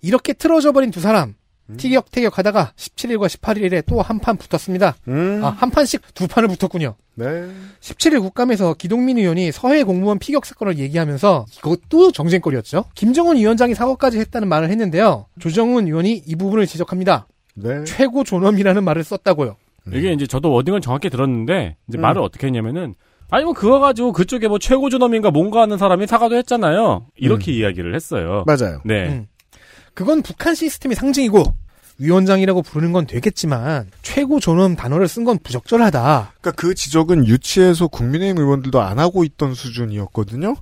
[0.03, 1.35] 이렇게 틀어져 버린 두 사람
[1.77, 4.95] 티격태격 하다가 17일과 18일에 또 한 판 붙었습니다.
[5.09, 5.41] 음.
[5.45, 6.95] 아, 한 판씩 두 판을 붙었군요.
[7.17, 7.25] 네.
[7.81, 12.85] 17일 국감에서 기동민 의원이 서해 공무원 피격 사건을 얘기하면서 이것도 정쟁거리였죠.
[12.95, 15.27] 김정은 위원장이 사과까지 했다는 말을 했는데요.
[15.41, 17.27] 조정훈 의원이 이 부분을 지적합니다.
[17.55, 17.83] 네.
[17.85, 19.57] 최고 존엄이라는 말을 썼다고요.
[19.93, 22.01] 이게 이제 저도 워딩을 정확히 들었는데 이제 음.
[22.01, 22.95] 말을 어떻게 했냐면은
[23.31, 27.07] 아니 뭐 그거 가지고 그쪽에 뭐 최고 존엄인가 뭔가 하는 사람이 사과도 했잖아요.
[27.17, 28.45] 이렇게 이야기를 했어요.
[28.47, 28.81] 맞아요.
[28.85, 29.09] 네.
[29.09, 29.27] 음.
[29.95, 31.43] 그건 북한 시스템의 상징이고
[31.99, 36.33] 위원장이라고 부르는 건 되겠지만 최고 존엄 단어를 쓴 건 부적절하다.
[36.41, 40.55] 그러니까 그 지적은 유치해서 국민의힘 의원들도 안 하고 있던 수준이었거든요.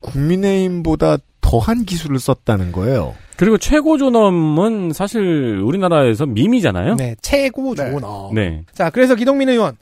[0.00, 3.14] 국민의힘보다 더한 기술을 썼다는 거예요.
[3.36, 6.96] 그리고 최고 존엄은 사실 우리나라에서 밈이잖아요.
[6.96, 8.34] 네, 최고 존엄.
[8.34, 8.62] 네.
[8.72, 9.76] 자, 그래서 기동민 의원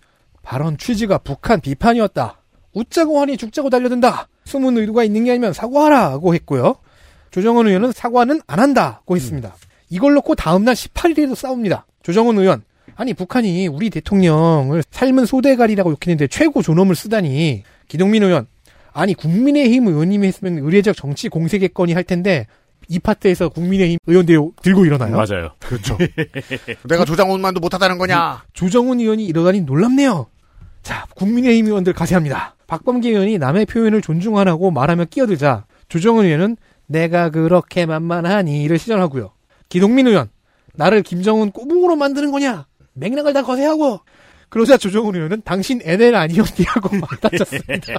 [0.48, 2.40] 발언 취지가 북한 비판이었다.
[2.72, 4.28] 웃자고 하니 죽자고 달려든다.
[4.46, 6.76] 숨은 의도가 있는 게 아니면 사과하라고 했고요.
[7.30, 9.54] 조정은 의원은 사과는 안 한다고 했습니다.
[9.90, 11.84] 이걸 놓고 다음날 18일에도 싸웁니다.
[12.02, 12.62] 조정은 의원
[12.96, 18.46] 아니 북한이 우리 대통령을 삶은 소대가리라고 욕했는데 최고 존엄을 쓰다니 기동민 의원
[18.94, 22.46] 아니 국민의힘 의원님이 했으면 의례적 정치 공세겠거니 할 텐데
[22.88, 25.14] 이 파트에서 국민의힘 의원들이 들고 일어나요.
[25.14, 25.50] 맞아요.
[25.58, 25.98] 그렇죠.
[26.88, 28.44] 내가 조장훈만도 못하다는 거냐?
[28.54, 30.26] 조정훈 의원이 이러다니 놀랍네요.
[30.88, 32.54] 자, 국민의힘 의원들 가세합니다.
[32.66, 39.32] 박범계 의원이 남의 표현을 존중하라고 말하며 끼어들자 조정훈 의원은 내가 그렇게 만만하니를 시전하고요.
[39.68, 40.30] 기동민 의원,
[40.76, 42.64] 나를 김정은 꼬붕으로 만드는 거냐?
[42.94, 44.00] 맥락을 다 거세하고.
[44.48, 47.92] 그러자 조정훈 의원은 당신 NL 아니었냐고 맞다쳤습니다.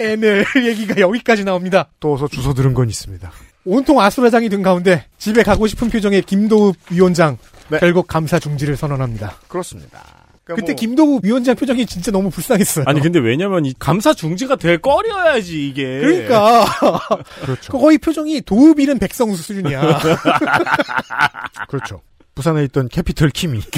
[0.00, 1.88] NL 얘기가 여기까지 나옵니다.
[2.00, 3.30] 또 어서 주워 들은 건 있습니다.
[3.64, 7.78] 온통 아수라장이 된 가운데 집에 가고 싶은 표정의 김도읍 위원장 네.
[7.78, 9.36] 결국 감사 중지를 선언합니다.
[9.46, 10.21] 그렇습니다.
[10.44, 12.84] 그때 김도읍 위원장 표정이 진짜 너무 불쌍했어요.
[12.88, 16.00] 아니 근데 왜냐면 이 감사 중지가 될 거리여야지 이게.
[16.00, 16.64] 그러니까
[17.44, 17.72] 그렇죠.
[17.72, 20.00] 거의 표정이 도읍 잃은 백성수 수준이야.
[21.68, 22.00] 그렇죠.
[22.34, 23.60] 부산에 있던 캐피털 키미.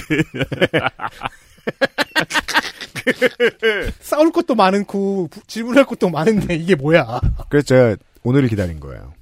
[4.00, 7.20] 싸울 것도 많고 부- 질문할 것도 많은데 이게 뭐야?
[7.48, 9.12] 그래서 제가 오늘을 기다린 거예요.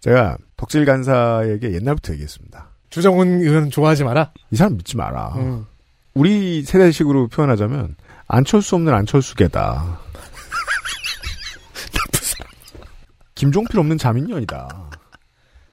[0.00, 2.68] 제가 덕질 간사에게 옛날부터 얘기했습니다.
[2.90, 4.32] 주정훈 의원 좋아하지 마라.
[4.50, 5.34] 이 사람 믿지 마라.
[5.36, 5.66] 음.
[6.14, 7.96] 우리 세대식으로 표현하자면
[8.26, 10.00] 안철수 없는 안철수계다.
[13.34, 14.90] 김종필 없는 자민련이다.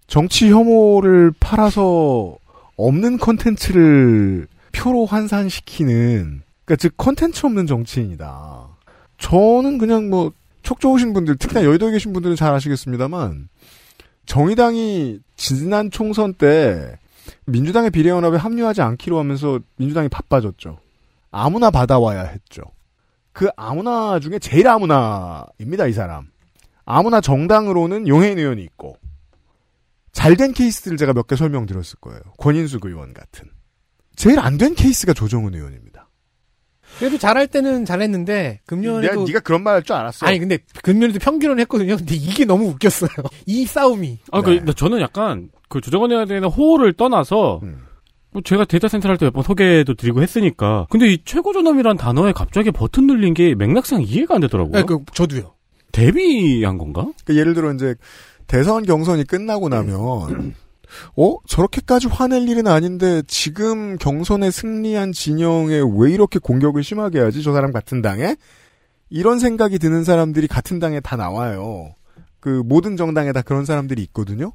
[0.07, 2.37] 정치 혐오를 팔아서
[2.77, 8.67] 없는 컨텐츠를 표로 환산시키는 그러니까 즉 컨텐츠 없는 정치인이다.
[9.17, 10.31] 저는 그냥 뭐
[10.65, 13.47] 촉 좋으신 분들 특히나 여의도에 계신 분들은 잘 아시겠습니다만
[14.25, 16.97] 정의당이 지난 총선 때
[17.45, 20.79] 민주당의 비례연합에 합류하지 않기로 하면서 민주당이 바빠졌죠.
[21.31, 22.61] 아무나 받아와야 했죠.
[23.33, 26.27] 그 아무나 중에 제일 아무나입니다, 이 사람.
[26.85, 28.97] 아무나 정당으로는 용혜인 의원이 있고,
[30.13, 32.21] 잘된 케이스들을 제가 몇 개 설명드렸을 거예요.
[32.37, 33.49] 권인숙 의원 같은.
[34.15, 36.07] 제일 안 된 케이스가 조정훈 의원입니다.
[36.99, 40.25] 그래도 잘할 때는 잘했는데 금년에도 내가 네가 그런 말 할 줄 알았어.
[40.25, 41.97] 아니 근데 금년에도 평균은 했거든요.
[41.97, 43.09] 근데 이게 너무 웃겼어요.
[43.45, 44.19] 이 싸움이.
[44.31, 47.83] 아, 그, 근데 저는 약간, 그 조정훈 의원에 대한 호오를 떠나서, 음.
[48.31, 50.87] 뭐 제가 데이터 센터 할 때 몇 번 소개도 드리고 했으니까.
[50.89, 54.73] 근데 이 최고 존엄이란 단어에 갑자기 버튼 눌린 게 맥락상 이해가 안 되더라고요.
[54.73, 55.53] 네, 그 저도요.
[55.91, 57.07] 데뷔한 건가?
[57.23, 57.95] 그 예를 들어 이제
[58.47, 60.53] 대선 경선이 끝나고 나면
[61.15, 67.53] 어 저렇게까지 화낼 일은 아닌데 지금 경선에 승리한 진영에 왜 이렇게 공격을 심하게 하지 저
[67.53, 68.35] 사람 같은 당에
[69.09, 71.93] 이런 생각이 드는 사람들이 같은 당에 다 나와요.
[72.41, 74.51] 그 모든 정당에 다 그런 사람들이 있거든요.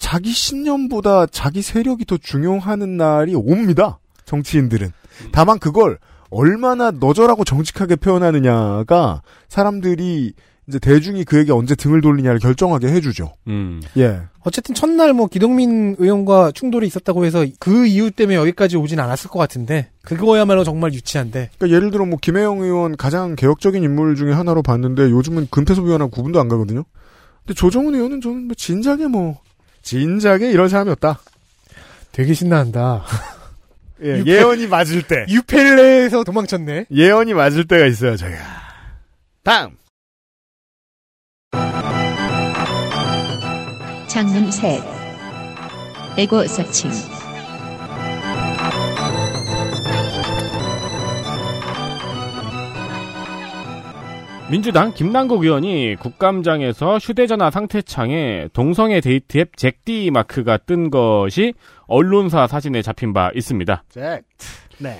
[0.00, 3.98] 자기 신념보다 자기 세력이 더 중요하는 날이 옵니다.
[4.24, 4.90] 정치인들은.
[5.30, 5.98] 다만 그걸
[6.30, 10.32] 얼마나 너절하고 정직하게 표현하느냐가 사람들이
[10.68, 13.34] 이제 대중이 그에게 언제 등을 돌리냐를 결정하게 해주죠.
[13.48, 13.82] 음.
[13.98, 14.22] 예.
[14.42, 19.38] 어쨌든 첫날 뭐 기동민 의원과 충돌이 있었다고 해서 그 이유 때문에 여기까지 오진 않았을 것
[19.38, 24.62] 같은데 그거야말로 정말 유치한데 그러니까 예를 들어 뭐 김혜영 의원 가장 개혁적인 인물 중에 하나로
[24.62, 26.84] 봤는데 요즘은 금태섭 의원하고 구분도 안 가거든요.
[27.44, 29.40] 근데 조정훈 의원은 저는 뭐 진작에 뭐
[29.90, 31.18] 진작에 이런 사람이었다.
[32.12, 33.04] 되게 신나한다.
[34.04, 35.26] 예, 유패- 예언이 맞을 때.
[35.28, 36.86] 유펠레에서 도망쳤네.
[36.92, 38.38] 예언이 맞을 때가 있어요, 저희가.
[39.42, 39.70] 다음.
[44.06, 44.80] 장문 셋.
[46.16, 46.90] 에고 서칭.
[54.50, 61.54] 민주당 김남국 의원이 국감장에서 휴대전화 상태창에 동성애 데이트 앱 잭디 마크가 뜬 것이
[61.86, 63.84] 언론사 사진에 잡힌 바 있습니다.
[63.88, 64.22] 잭.
[64.78, 64.98] 네.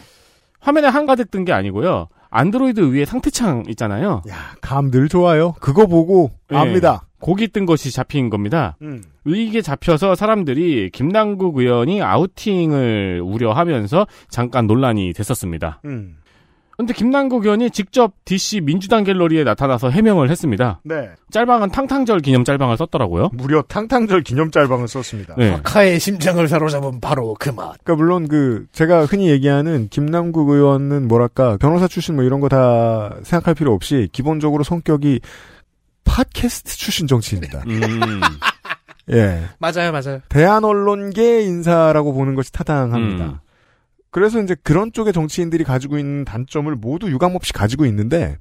[0.60, 2.08] 화면에 한가득 뜬 게 아니고요.
[2.30, 4.22] 안드로이드 위에 상태창 있잖아요.
[4.28, 5.52] 야, 감늘 좋아요.
[5.60, 7.02] 그거 보고 예, 압니다.
[7.18, 8.76] 거기 뜬 것이 잡힌 겁니다.
[8.82, 9.02] 음.
[9.26, 15.80] 이게 잡혀서 사람들이 김남국 의원이 아우팅을 우려하면서 잠깐 논란이 됐었습니다.
[15.86, 16.18] 음.
[16.80, 20.80] 근데 김남국 의원이 직접 DC 민주당 갤러리에 나타나서 해명을 했습니다.
[20.84, 21.10] 네.
[21.30, 23.30] 짤방은 탕탕절 기념 짤방을 썼더라고요.
[23.34, 25.34] 무려 탕탕절 기념 짤방을 썼습니다.
[25.36, 25.52] 네.
[25.62, 27.76] 박하의 심장을 사로잡은 바로 그 맛.
[27.84, 33.14] 그러니까 물론 그 제가 흔히 얘기하는 김남국 의원은 뭐랄까 변호사 출신 뭐 이런 거 다
[33.22, 35.20] 생각할 필요 없이 기본적으로 성격이
[36.04, 37.62] 팟캐스트 출신 정치인입니다.
[37.68, 38.20] 음.
[39.12, 39.42] 예.
[39.58, 40.20] 맞아요, 맞아요.
[40.28, 43.24] 대한 언론계 인사라고 보는 것이 타당합니다.
[43.26, 43.38] 음.
[44.10, 48.36] 그래서 이제 그런 쪽의 정치인들이 가지고 있는 단점을 모두 유감없이 가지고 있는데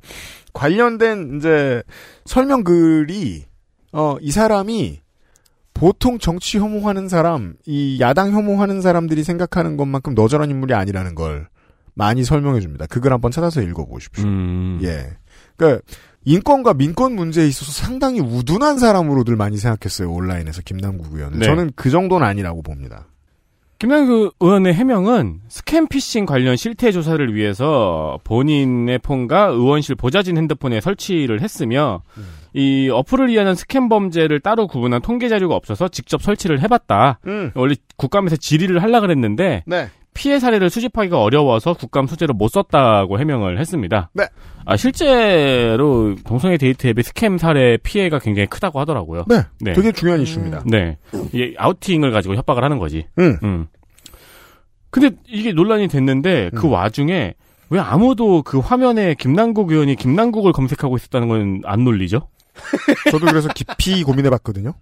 [0.54, 1.84] 관련된 이제
[2.26, 3.46] 설명글이
[3.92, 5.02] 어 이 사람이
[5.74, 11.48] 보통 정치 혐오하는 사람, 이 야당 혐오하는 사람들이 생각하는 것만큼 너저런 인물이 아니라는 걸
[11.94, 12.86] 많이 설명해 줍니다.
[12.88, 14.26] 그글 한번 찾아서 읽어보십시오.
[14.26, 14.80] 음.
[14.84, 15.12] 예.
[15.56, 15.82] 그러니까
[16.26, 20.12] 인권과 민권 문제에 있어서 상당히 우둔한 사람으로들 많이 생각했어요.
[20.12, 21.40] 온라인에서 김남국 의원은.
[21.40, 21.46] 네.
[21.46, 23.08] 저는 그 정도는 아니라고 봅니다.
[23.80, 31.42] 김남국 의원의 해명은 스캠 피싱 관련 실태 조사를 위해서 본인의 폰과 의원실 보좌진 핸드폰에 설치를
[31.42, 32.04] 했으며
[32.54, 37.20] 이 어플을 이용한 스캠 범죄를 따로 구분한 통계 자료가 없어서 직접 설치를 해봤다.
[37.28, 37.52] 음.
[37.56, 39.88] 원래 국감에서 질의를 하려 그랬는데 네.
[40.20, 44.10] 피해 사례를 수집하기가 어려워서 국감 소재로 못 썼다고 해명을 했습니다.
[44.14, 44.26] 네.
[44.66, 49.24] 아 실제로 동성애 데이트 앱의 스캠 사례 피해가 굉장히 크다고 하더라고요.
[49.30, 49.72] 네.
[49.74, 50.64] 되게 중요한 이슈입니다.
[50.66, 50.98] 네.
[51.32, 53.08] 이게 아우팅을 가지고 협박을 하는 거지.
[53.18, 53.38] 음.
[53.44, 53.68] 음.
[54.90, 57.36] 근데 이게 논란이 됐는데 그 와중에
[57.70, 62.28] 왜 아무도 그 화면에 김남국 의원이 김남국을 검색하고 있었다는 건 안 놀리죠?
[63.10, 64.74] 저도 그래서 깊이 고민해 봤거든요.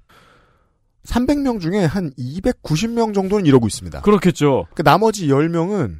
[1.07, 4.01] 300명 중에 한 290명 정도는 이러고 있습니다.
[4.01, 4.67] 그렇겠죠.
[4.75, 5.99] 그 나머지 10명은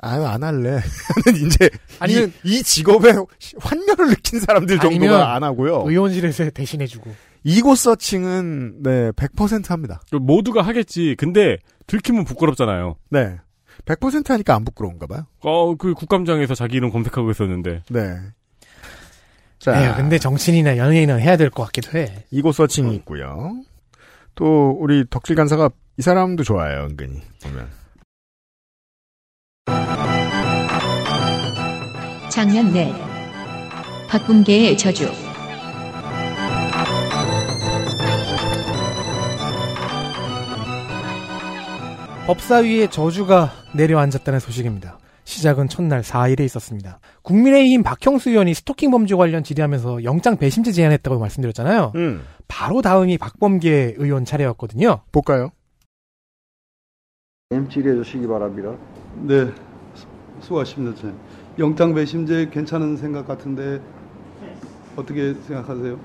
[0.00, 0.70] 아유 안 할래.
[1.26, 1.68] 하는 이제
[1.98, 3.12] 아니면- 이, 이 직업에
[3.60, 5.82] 환멸을 느낀 사람들 정도가 안 하고요.
[5.86, 7.12] 의원실에서 대신해주고.
[7.44, 10.00] 이곳 서칭은 네 100% 합니다.
[10.12, 11.14] 모두가 하겠지.
[11.18, 12.96] 근데 들키면 부끄럽잖아요.
[13.10, 13.36] 네.
[13.84, 15.26] 100% 하니까 안 부끄러운가 봐요.
[15.40, 17.82] 어, 그 국감장에서 자기 이름 검색하고 있었는데.
[17.90, 18.00] 네.
[19.68, 22.24] 에휴, 네, 근데 정치인이나 연예인은 해야 될 것 같기도 해.
[22.30, 23.54] 이곳 서칭이 있고요.
[24.38, 27.68] 또 우리 덕질 간사가 이 사람도 좋아해요, 은근히 보면.
[32.30, 32.94] 장면 넷
[34.08, 35.10] 박분계의 저주
[42.28, 44.98] 법사위의 저주가 내려앉았다는 소식입니다.
[45.32, 47.00] 시작은 첫날 4일에 있었습니다.
[47.20, 51.92] 국민의힘 박형수 의원이 스토킹 범죄 관련 질의하면서 영장 배심제 제안했다고 말씀드렸잖아요.
[51.96, 52.22] 음.
[52.48, 55.02] 바로 다음이 박범계 의원 차례였거든요.
[55.12, 55.50] 볼까요?
[57.70, 58.74] 질의해 주시기 바랍니다.
[59.16, 59.52] 네,
[59.94, 60.06] 수-
[60.40, 60.92] 수고하십니다.
[60.96, 61.18] 선생님.
[61.58, 63.82] 영장 배심제 괜찮은 생각 같은데
[64.96, 65.98] 어떻게 생각하세요?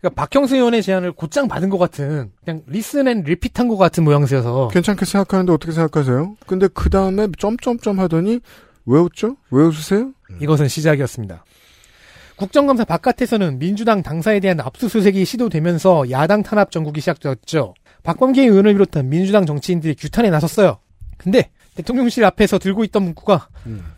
[0.00, 4.68] 그러니까 박형수 의원의 제안을 곧장 받은 것 같은 그냥 listen and repeat한 것 같은 모양새여서
[4.68, 6.36] 괜찮게 생각하는데 어떻게 생각하세요?
[6.46, 8.40] 근데 그 다음에 점점점 하더니
[8.86, 9.36] 왜 웃죠?
[9.50, 10.12] 왜 웃으세요?
[10.40, 11.44] 이것은 시작이었습니다.
[12.36, 17.74] 국정감사 바깥에서는 민주당 당사에 대한 압수수색이 시도되면서 야당 탄압 정국이 시작되었죠.
[18.02, 20.78] 박범계 의원을 비롯한 민주당 정치인들이 규탄에 나섰어요.
[21.18, 23.48] 근데 대통령실 앞에서 들고 있던 문구가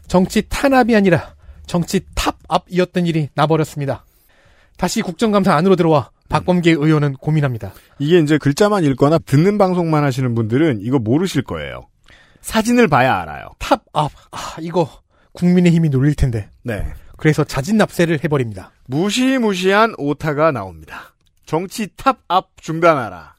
[0.09, 1.37] 정치 탄압이 아니라
[1.67, 4.05] 정치 탑압이었던 일이 나버렸습니다.
[4.83, 7.73] 다시 국정감사 안으로 들어와 박범계 의원은 고민합니다.
[8.01, 11.83] 이게 이제 글자만 읽거나 듣는 방송만 하시는 분들은 이거 모르실 거예요.
[12.41, 13.51] 사진을 봐야 알아요.
[13.61, 14.11] 탑압.
[14.33, 14.91] 아, 이거
[15.35, 16.51] 국민의힘이 놀릴 텐데.
[16.65, 16.85] 네.
[17.17, 18.73] 그래서 자진 납세를 해버립니다.
[18.89, 21.15] 무시무시한 오타가 나옵니다.
[21.47, 23.37] 정치 탑압 중단하라.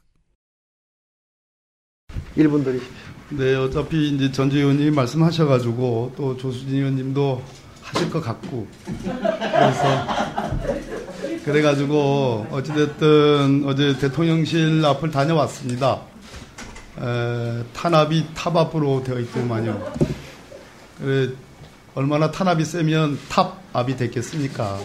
[2.37, 2.95] 1분 드리십시오.
[3.31, 7.43] 네, 어차피 이제 전주 의원님이 말씀하셔가지고 또 조수진 의원님도
[7.81, 8.65] 하실 것 같고
[8.95, 10.07] 그래서
[11.45, 16.01] 그래가지고 어찌됐든 어제 대통령실 앞을 다녀왔습니다.
[16.99, 19.93] 에, 탄압이 탑압으로 되어 있더만요.
[20.99, 21.33] 그래,
[21.95, 24.79] 얼마나 탄압이 세면 탑압이 됐겠습니까?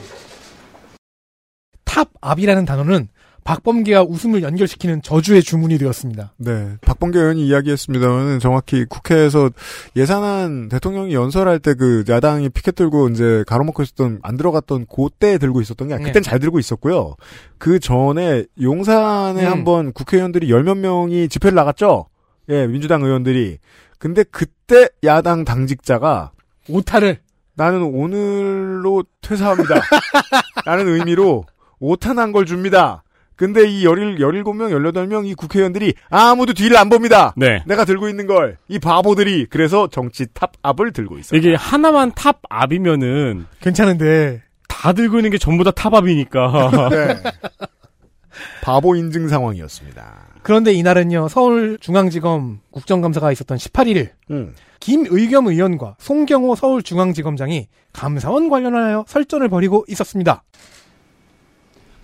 [1.85, 3.09] 탑압이라는 단어는
[3.49, 6.35] 박범계와 웃음을 연결시키는 저주의 주문이 되었습니다.
[6.37, 6.77] 네.
[6.83, 9.49] 박범계 의원이 이야기했습니다만은 정확히 국회에서
[9.97, 15.61] 예산안 대통령이 연설할 때 그 야당이 피켓 들고 이제 가로막고 있었던 안 들어갔던 그때 들고
[15.63, 16.21] 있었던 게 그땐 네.
[16.21, 17.15] 잘 들고 있었고요.
[17.57, 19.51] 그 전에 용산에 음.
[19.51, 22.07] 한번 국회의원들이 열 몇 명이 집회를 나갔죠.
[22.51, 23.59] 예, 민주당 의원들이.
[23.99, 26.33] 근데 그때 야당 당직자가
[26.69, 27.21] 오타를
[27.55, 29.81] 나는 오늘로 퇴사합니다.
[30.67, 31.45] 라는 의미로
[31.81, 33.05] 오타 난 걸 줍니다.
[33.39, 37.33] 근데 이 17, 17명, 18명 이 국회의원들이 아무도 뒤를 안 봅니다.
[37.37, 37.63] 네.
[37.67, 38.57] 내가 들고 있는 걸.
[38.67, 41.39] 이 바보들이 그래서 정치 탑압을 들고 있어요.
[41.39, 46.89] 이게 하나만 탑압이면은 괜찮은데 다 들고 있는 게 전부 다 탑압이니까.
[46.91, 47.17] 네.
[48.61, 50.15] 바보 인증 상황이었습니다.
[50.43, 54.53] 그런데 이날은요 서울중앙지검 국정감사가 있었던 18일 음.
[54.81, 60.43] 김의겸 의원과 송경호 서울중앙지검장이 감사원 관련하여 설전을 벌이고 있었습니다.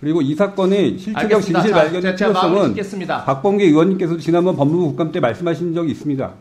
[0.05, 1.61] 그리고 이 사건의 실체적 알겠습니다.
[1.61, 3.25] 진실 자, 발견의 필요성은.
[3.25, 6.31] 박범계 의원님께서 지난번 법무부 국감 때 말씀하신 적이 있습니다.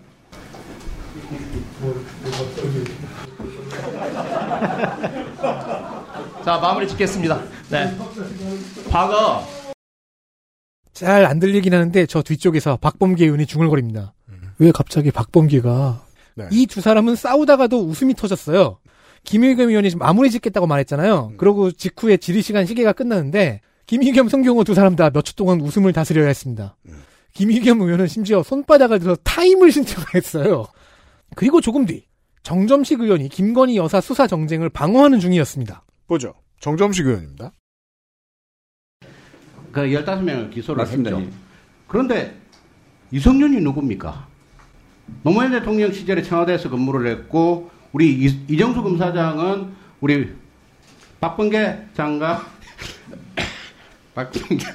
[6.45, 7.41] 자, 마무리 짓겠습니다.
[7.71, 7.97] 네.
[8.91, 9.43] 과거
[10.93, 14.13] 잘 안 들리긴 하는데 저 뒤쪽에서 박범계 의원이 중얼거립니다.
[14.59, 16.03] 왜 갑자기 박범계가
[16.37, 16.49] 네.
[16.53, 18.79] 이두 사람은 싸우다가도 웃음이 터졌어요.
[19.25, 21.35] 김의겸 의원이 지금 마무리 짓겠다고 말했잖아요.
[21.37, 25.93] 그러고 직후에 질의 시간 시계가 끝나는데 김의겸, 성경호 두 사람 다 몇 초 동안 웃음을
[25.93, 26.77] 다스려야 했습니다.
[27.33, 30.67] 김의겸 의원은 심지어 손바닥을 들어 타임을 신청했어요.
[31.35, 32.05] 그리고 조금 뒤
[32.43, 35.85] 정점식 의원이 김건희 여사 수사 정쟁을 방어하는 중이었습니다.
[36.07, 36.35] 보죠.
[36.61, 37.53] 정점식 의원입니다.
[39.73, 41.17] 그 15명을 기소를 맞습니다.
[41.17, 41.27] 했죠.
[41.27, 41.33] 예.
[41.89, 42.37] 그런데
[43.11, 44.29] 이성윤이 누굽니까?
[45.23, 50.29] 노무현 대통령 시절에 청와대에서 근무를 했고 우리 이, 이정수 검사장은 우리
[51.21, 52.41] 박범계 장관
[54.17, 54.67] 박범계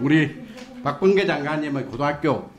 [0.00, 0.34] 우리
[0.82, 2.50] 박범계 장관님의 고등학교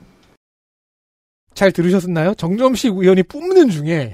[1.55, 2.35] 잘 들으셨나요?
[2.35, 4.13] 정점식 의원이 뿜는 중에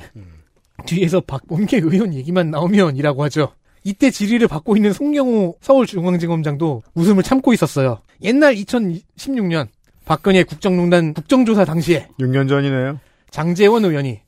[0.85, 3.53] 뒤에서 박범계 의원 얘기만 나오면이라고 하죠.
[3.83, 7.99] 이때 질의를 받고 있는 송경호 서울중앙지검장도 웃음을 참고 있었어요.
[8.21, 9.67] 옛날 2016년
[10.05, 12.99] 박근혜 국정농단 국정조사 당시에 6년 전이네요.
[13.31, 14.21] 장제원 의원이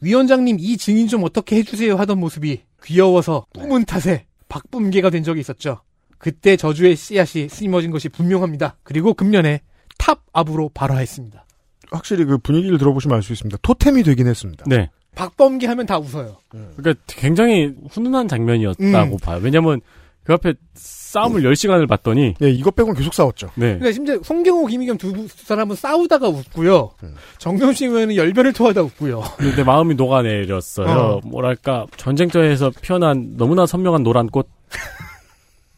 [0.00, 5.80] 위원장님 이 증인 좀 어떻게 해주세요 하던 모습이 귀여워서 뿜은 탓에 박범계가 된 적이 있었죠.
[6.18, 8.76] 그때 저주의 씨앗이 심어진 것이 분명합니다.
[8.82, 9.60] 그리고 금년에
[9.98, 11.44] 탑압으로 발화했습니다.
[11.90, 13.58] 확실히 그 분위기를 들어보시면 알 수 있습니다.
[13.62, 14.64] 토템이 되긴 했습니다.
[14.66, 14.90] 네.
[15.14, 16.38] 박범계 하면 다 웃어요.
[16.48, 19.18] 그러니까 굉장히 훈훈한 장면이었다고 음.
[19.22, 19.40] 봐요.
[19.42, 19.80] 왜냐면
[20.24, 23.48] 그 앞에 싸움을 10시간을 봤더니 네, 이것 빼고는 계속 싸웠죠.
[23.56, 23.78] 네.
[23.78, 26.92] 그러니까 심지어 송경호, 김희겸 두 사람은 싸우다가 웃고요.
[27.38, 29.22] 정점식 의원은 열변을 토하다 웃고요.
[29.36, 30.88] 근데 내 마음이 녹아내렸어요.
[30.88, 31.20] 어.
[31.24, 34.48] 뭐랄까 전쟁터에서 피어난 너무나 선명한 노란 꽃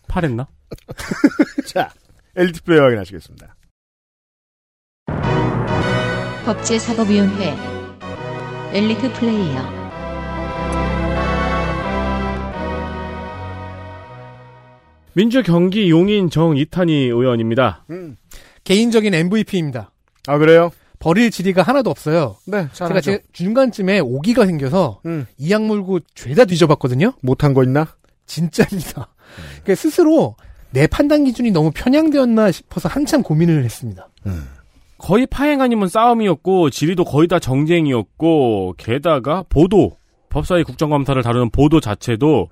[0.09, 0.47] 파랬나?
[1.67, 1.91] 자,
[2.37, 3.57] 엘리트 플레이어 확인하시겠습니다.
[6.45, 7.57] 법제사법위원회
[8.73, 9.84] 엘리트 플레이어
[15.15, 17.85] 민주 경기 용인 정 이탄희 의원입니다.
[18.65, 19.91] 개인적인 MVP입니다.
[20.27, 20.71] 아 그래요?
[20.99, 22.37] 버릴 지리가 하나도 없어요.
[22.47, 23.01] 네, 제가.
[23.01, 25.27] 제 중간쯤에 오기가 생겨서 음.
[25.39, 27.13] 이악 물고 죄다 뒤져봤거든요.
[27.21, 27.87] 못한 거 있나?
[28.27, 29.09] 진짜입니다.
[29.63, 30.37] 그러니까 스스로
[30.71, 34.09] 내 판단 기준이 너무 편향되었나 싶어서 한참 고민을 했습니다.
[34.97, 39.99] 거의 파행 아니면 싸움이었고 질의도 거의 다 정쟁이었고 게다가 보도
[40.31, 42.49] 법사위 국정감사를 다루는 보도 자체도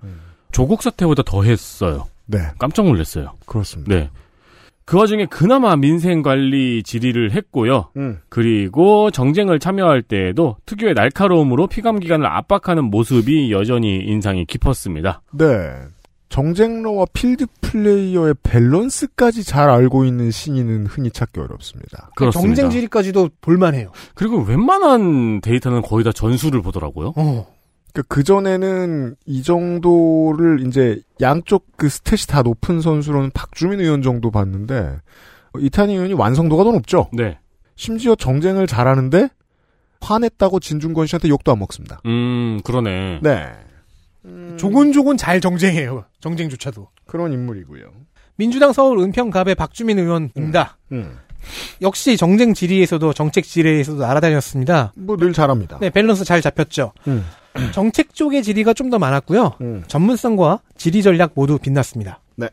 [0.53, 2.07] 조국 사태보다 더했어요.
[2.27, 2.39] 네.
[2.59, 3.33] 깜짝 놀랐어요.
[3.47, 3.95] 그렇습니다.
[3.95, 4.11] 네.
[4.85, 7.91] 그 와중에 그나마 민생 관리 질의를 했고요.
[7.97, 8.19] 음.
[8.29, 15.23] 그리고 정쟁을 참여할 때에도 특유의 날카로움으로 피감 기관을 압박하는 모습이 여전히 인상이 깊었습니다.
[15.33, 15.47] 네.
[16.29, 22.11] 정쟁러와 필드 플레이어의 밸런스까지 잘 알고 있는 신인은 흔히 찾기 어렵습니다.
[22.17, 22.55] 그렇습니다.
[22.55, 23.93] 정쟁 지리까지도 볼만해요.
[24.15, 27.13] 그리고 웬만한 데이터는 거의 다 전수를 보더라고요.
[28.09, 34.99] 그 전에는 이 정도를 이제 양쪽 그 스탯이 다 높은 선수로는 박주민 의원 정도 봤는데
[35.59, 37.11] 이탄희 의원이 완성도가 더 높죠.
[37.13, 37.39] 네.
[37.77, 39.29] 심지어 정쟁을 잘하는데
[40.01, 42.01] 화냈다고 진중권 씨한테 욕도 안 먹습니다.
[42.07, 43.21] 음, 그러네.
[43.23, 43.53] 네.
[44.57, 46.05] 조곤조곤 잘 정쟁해요.
[46.21, 46.89] 정쟁조차도.
[47.07, 47.85] 그런 인물이고요.
[48.37, 50.79] 민주당 서울 은평갑의 박주민 의원입니다.
[50.93, 51.19] 음.
[51.81, 54.93] 역시 정쟁 질의에서도 정책 질의에서도 날아다녔습니다.
[54.97, 55.79] 뭐 늘 잘합니다.
[55.81, 56.93] 네, 밸런스 잘 잡혔죠.
[57.07, 57.25] 음.
[57.73, 59.53] 정책 쪽의 질의가 좀 더 많았고요.
[59.87, 62.21] 전문성과 질의 전략 모두 빛났습니다.
[62.37, 62.49] 네.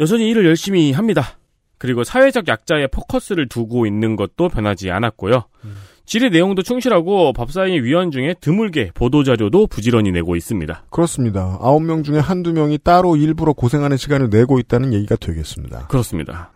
[0.00, 1.38] 여전히 일을 열심히 합니다.
[1.78, 5.44] 그리고 사회적 약자에 포커스를 두고 있는 것도 변하지 않았고요.
[6.06, 10.84] 질의 내용도 충실하고 법사위 위원 중에 드물게 보도자료도 부지런히 내고 있습니다.
[10.90, 11.58] 그렇습니다.
[11.60, 15.86] 아홉 명 중에 한두 명이 따로 일부러 고생하는 시간을 내고 있다는 얘기가 되겠습니다.
[15.88, 16.51] 그렇습니다.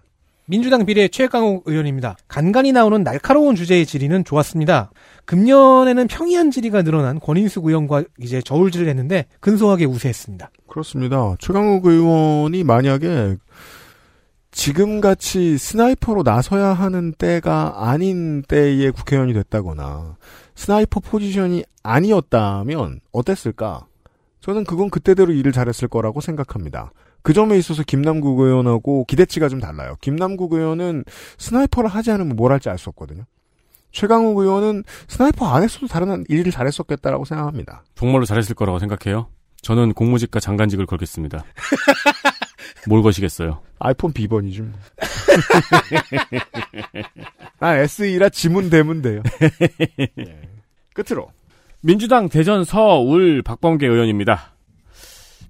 [0.49, 2.16] 민주당 비례 최강욱 의원입니다.
[2.28, 4.90] 간간히 나오는 날카로운 주제의 질의는 좋았습니다.
[5.24, 10.51] 금년에는 평이한 질의가 늘어난 권인숙 의원과 이제 저울질을 했는데 근소하게 우세했습니다.
[10.68, 11.34] 그렇습니다.
[11.40, 13.36] 최강욱 의원이 만약에
[14.53, 20.16] 지금같이 스나이퍼로 나서야 하는 때가 아닌 때에 국회의원이 됐다거나
[20.55, 23.86] sniper 포지션이 아니었다면 어땠을까?
[24.40, 26.92] 저는 그건 그때대로 일을 잘했을 거라고 생각합니다.
[27.27, 29.97] 그 점에 있어서 김남국 의원하고 기대치가 좀 달라요.
[30.01, 31.03] 김남국 의원은
[31.38, 33.24] sniper를 하지 않으면 뭘 할지 알 수 없거든요.
[33.91, 37.83] 최강욱 의원은 sniper 안 했어도 다른 일을 잘했었겠다라고 생각합니다.
[37.97, 39.27] 정말로 잘했을 거라고 생각해요.
[39.61, 41.45] 저는 공무직과 장관직을 걸겠습니다.
[42.87, 43.61] 뭘 거시겠어요?
[43.81, 44.62] 아이폰 비번이죠.
[44.62, 44.72] 뭐.
[47.59, 49.24] 난 SE라 지문 대면 돼요.
[50.20, 50.43] 예.
[50.95, 51.33] 끝으로.
[51.81, 54.53] 민주당 대전 서울 박범계 의원입니다.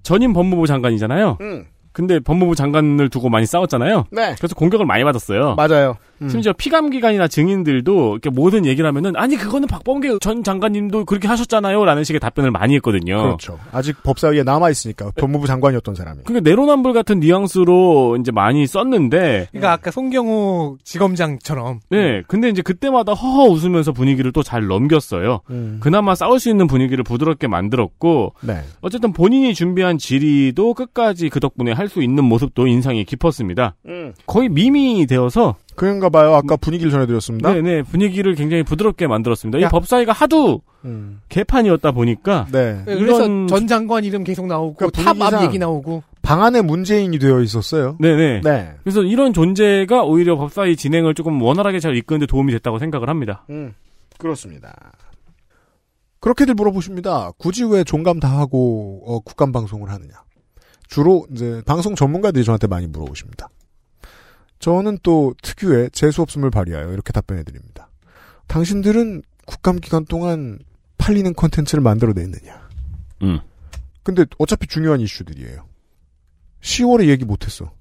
[0.07, 1.37] 전임 법무부 장관이잖아요.
[1.41, 1.65] 음.
[1.97, 4.05] 근데 법무부 장관을 두고 많이 싸웠잖아요.
[4.11, 4.35] 네.
[4.37, 5.55] 그래서 공격을 많이 받았어요.
[5.55, 5.97] 맞아요.
[6.21, 6.29] 음.
[6.29, 12.19] 심지어 피감기관이나 증인들도 이렇게 모든 얘기를 하면은 아니 그거는 박범계 전 장관님도 그렇게 하셨잖아요라는 식의
[12.19, 13.21] 답변을 많이 했거든요.
[13.23, 13.59] 그렇죠.
[13.71, 16.21] 아직 법사위에 남아 있으니까 법무부 장관이었던 사람이.
[16.25, 23.13] 그러니까 내로남불 같은 뉘앙스로 이제 많이 썼는데 그러니까 아까 송경호 지검장처럼 네, 근데 이제 그때마다
[23.13, 25.41] 허허 웃으면서 분위기를 또 잘 넘겼어요.
[25.49, 25.79] 음.
[25.81, 28.61] 그나마 싸울 수 있는 분위기를 부드럽게 만들었고, 네.
[28.79, 33.75] 어쨌든 본인이 준비한 질의도 끝까지 그 덕분에 할수 있는 모습도 인상이 깊었습니다.
[33.87, 34.13] 음.
[34.25, 36.33] 거의 밈이 되어서 그런가 봐요.
[36.33, 37.53] 아까 분위기를 전해드렸습니다.
[37.53, 39.61] 네네 분위기를 굉장히 부드럽게 만들었습니다.
[39.61, 39.67] 야.
[39.67, 41.21] 이 법사위가 하도 음.
[41.29, 42.81] 개판이었다 보니까 네.
[42.85, 47.17] 그래서 이런 전 장관 이름 계속 나오고 그러니까 탑앞 분위기상- 얘기 나오고 방 안에 문재인이
[47.19, 47.95] 되어 있었어요.
[47.99, 48.41] 네네.
[48.41, 48.71] 네.
[48.83, 53.45] 그래서 이런 존재가 오히려 법사위 진행을 조금 원활하게 잘 이끄는데 도움이 됐다고 생각을 합니다.
[53.49, 53.73] 음,
[54.17, 54.73] 그렇습니다.
[56.19, 57.31] 그렇게들 물어보십니다.
[57.37, 60.13] 굳이 왜 종감 다 하고 어, 국감 방송을 하느냐?
[60.87, 63.49] 주로 이제 방송 전문가들이 저한테 많이 물어보십니다.
[64.59, 67.89] 저는 또 특유의 재수 없음을 발휘하여 이렇게 답변해 드립니다.
[68.47, 70.59] 당신들은 국감 기간 동안
[70.97, 72.69] 팔리는 컨텐츠를 만들어냈느냐?
[73.23, 73.39] 음.
[74.03, 75.67] 근데 어차피 중요한 이슈들이에요.
[76.61, 77.71] 10월에 얘기 못했어.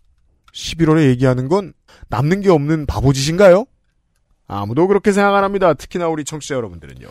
[0.52, 1.72] 11월에 얘기하는 건
[2.08, 3.66] 남는 게 없는 바보짓인가요?
[4.48, 5.74] 아무도 그렇게 생각 안 합니다.
[5.74, 7.08] 특히나 우리 청취자 여러분들은요.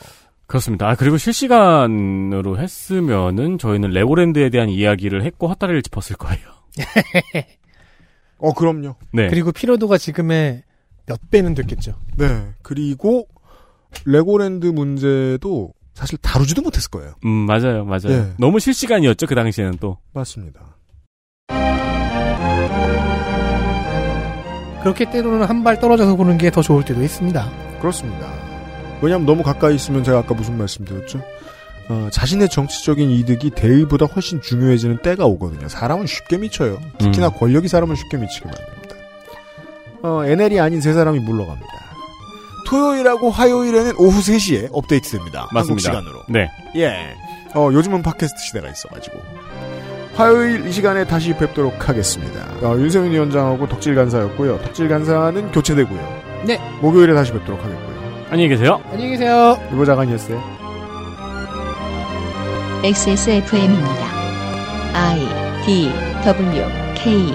[0.48, 0.90] 그렇습니다.
[0.90, 6.44] 아, 그리고 실시간으로 했으면은 저희는 레고랜드에 대한 이야기를 했고 헛다리를 짚었을 거예요.
[8.38, 8.96] 어, 그럼요.
[9.12, 9.28] 네.
[9.30, 10.64] 그리고 피로도가 지금의
[11.08, 11.96] 몇 배는 됐겠죠.
[12.18, 12.50] 네.
[12.62, 13.28] 그리고
[14.06, 17.14] 레고랜드 문제도 사실 다루지도 못했을 거예요.
[17.26, 18.10] 음, 맞아요, 맞아요.
[18.10, 18.34] 예.
[18.38, 19.98] 너무 실시간이었죠, 그 당시에는 또.
[20.14, 20.76] 맞습니다.
[24.84, 27.50] 그렇게 때로는 한 발 떨어져서 보는 게 더 좋을 때도 있습니다.
[27.80, 28.28] 그렇습니다.
[29.02, 31.22] 왜냐하면 너무 가까이 있으면 제가 아까 무슨 말씀드렸죠?
[31.88, 35.68] 어, 자신의 정치적인 이득이 대의보다 훨씬 중요해지는 때가 오거든요.
[35.68, 36.80] 사람은 쉽게 미쳐요.
[36.98, 37.32] 특히나 음.
[37.38, 38.96] 권력이 사람을 쉽게 미치게 만듭니다.
[40.02, 41.68] 어, NL이 아닌 세 사람이 물러갑니다.
[42.68, 45.48] 토요일하고 화요일에는 오후 3시에 업데이트됩니다.
[45.52, 45.92] 맞습니다.
[45.92, 46.24] 시간으로.
[46.28, 46.50] 네.
[46.76, 47.16] 예.
[47.54, 49.20] 어, 요즘은 팟캐스트 시대가 있어가지고.
[50.16, 52.40] 화요일 이 시간에 다시 뵙도록 하겠습니다.
[52.66, 54.62] 어, 윤세민 위원장하고 덕질 간사였고요.
[54.62, 56.22] 덕질 간사는 교체되고요.
[56.46, 56.60] 네.
[56.82, 57.95] 목요일에 다시 뵙도록 하겠고요.
[58.36, 58.82] 안녕히 계세요.
[58.92, 59.58] 안녕히 계세요.
[59.72, 60.44] 유보자관이었어요.
[62.84, 64.08] XSFM입니다.
[64.94, 65.20] I
[65.66, 65.90] D
[66.26, 66.66] W
[66.96, 67.32] K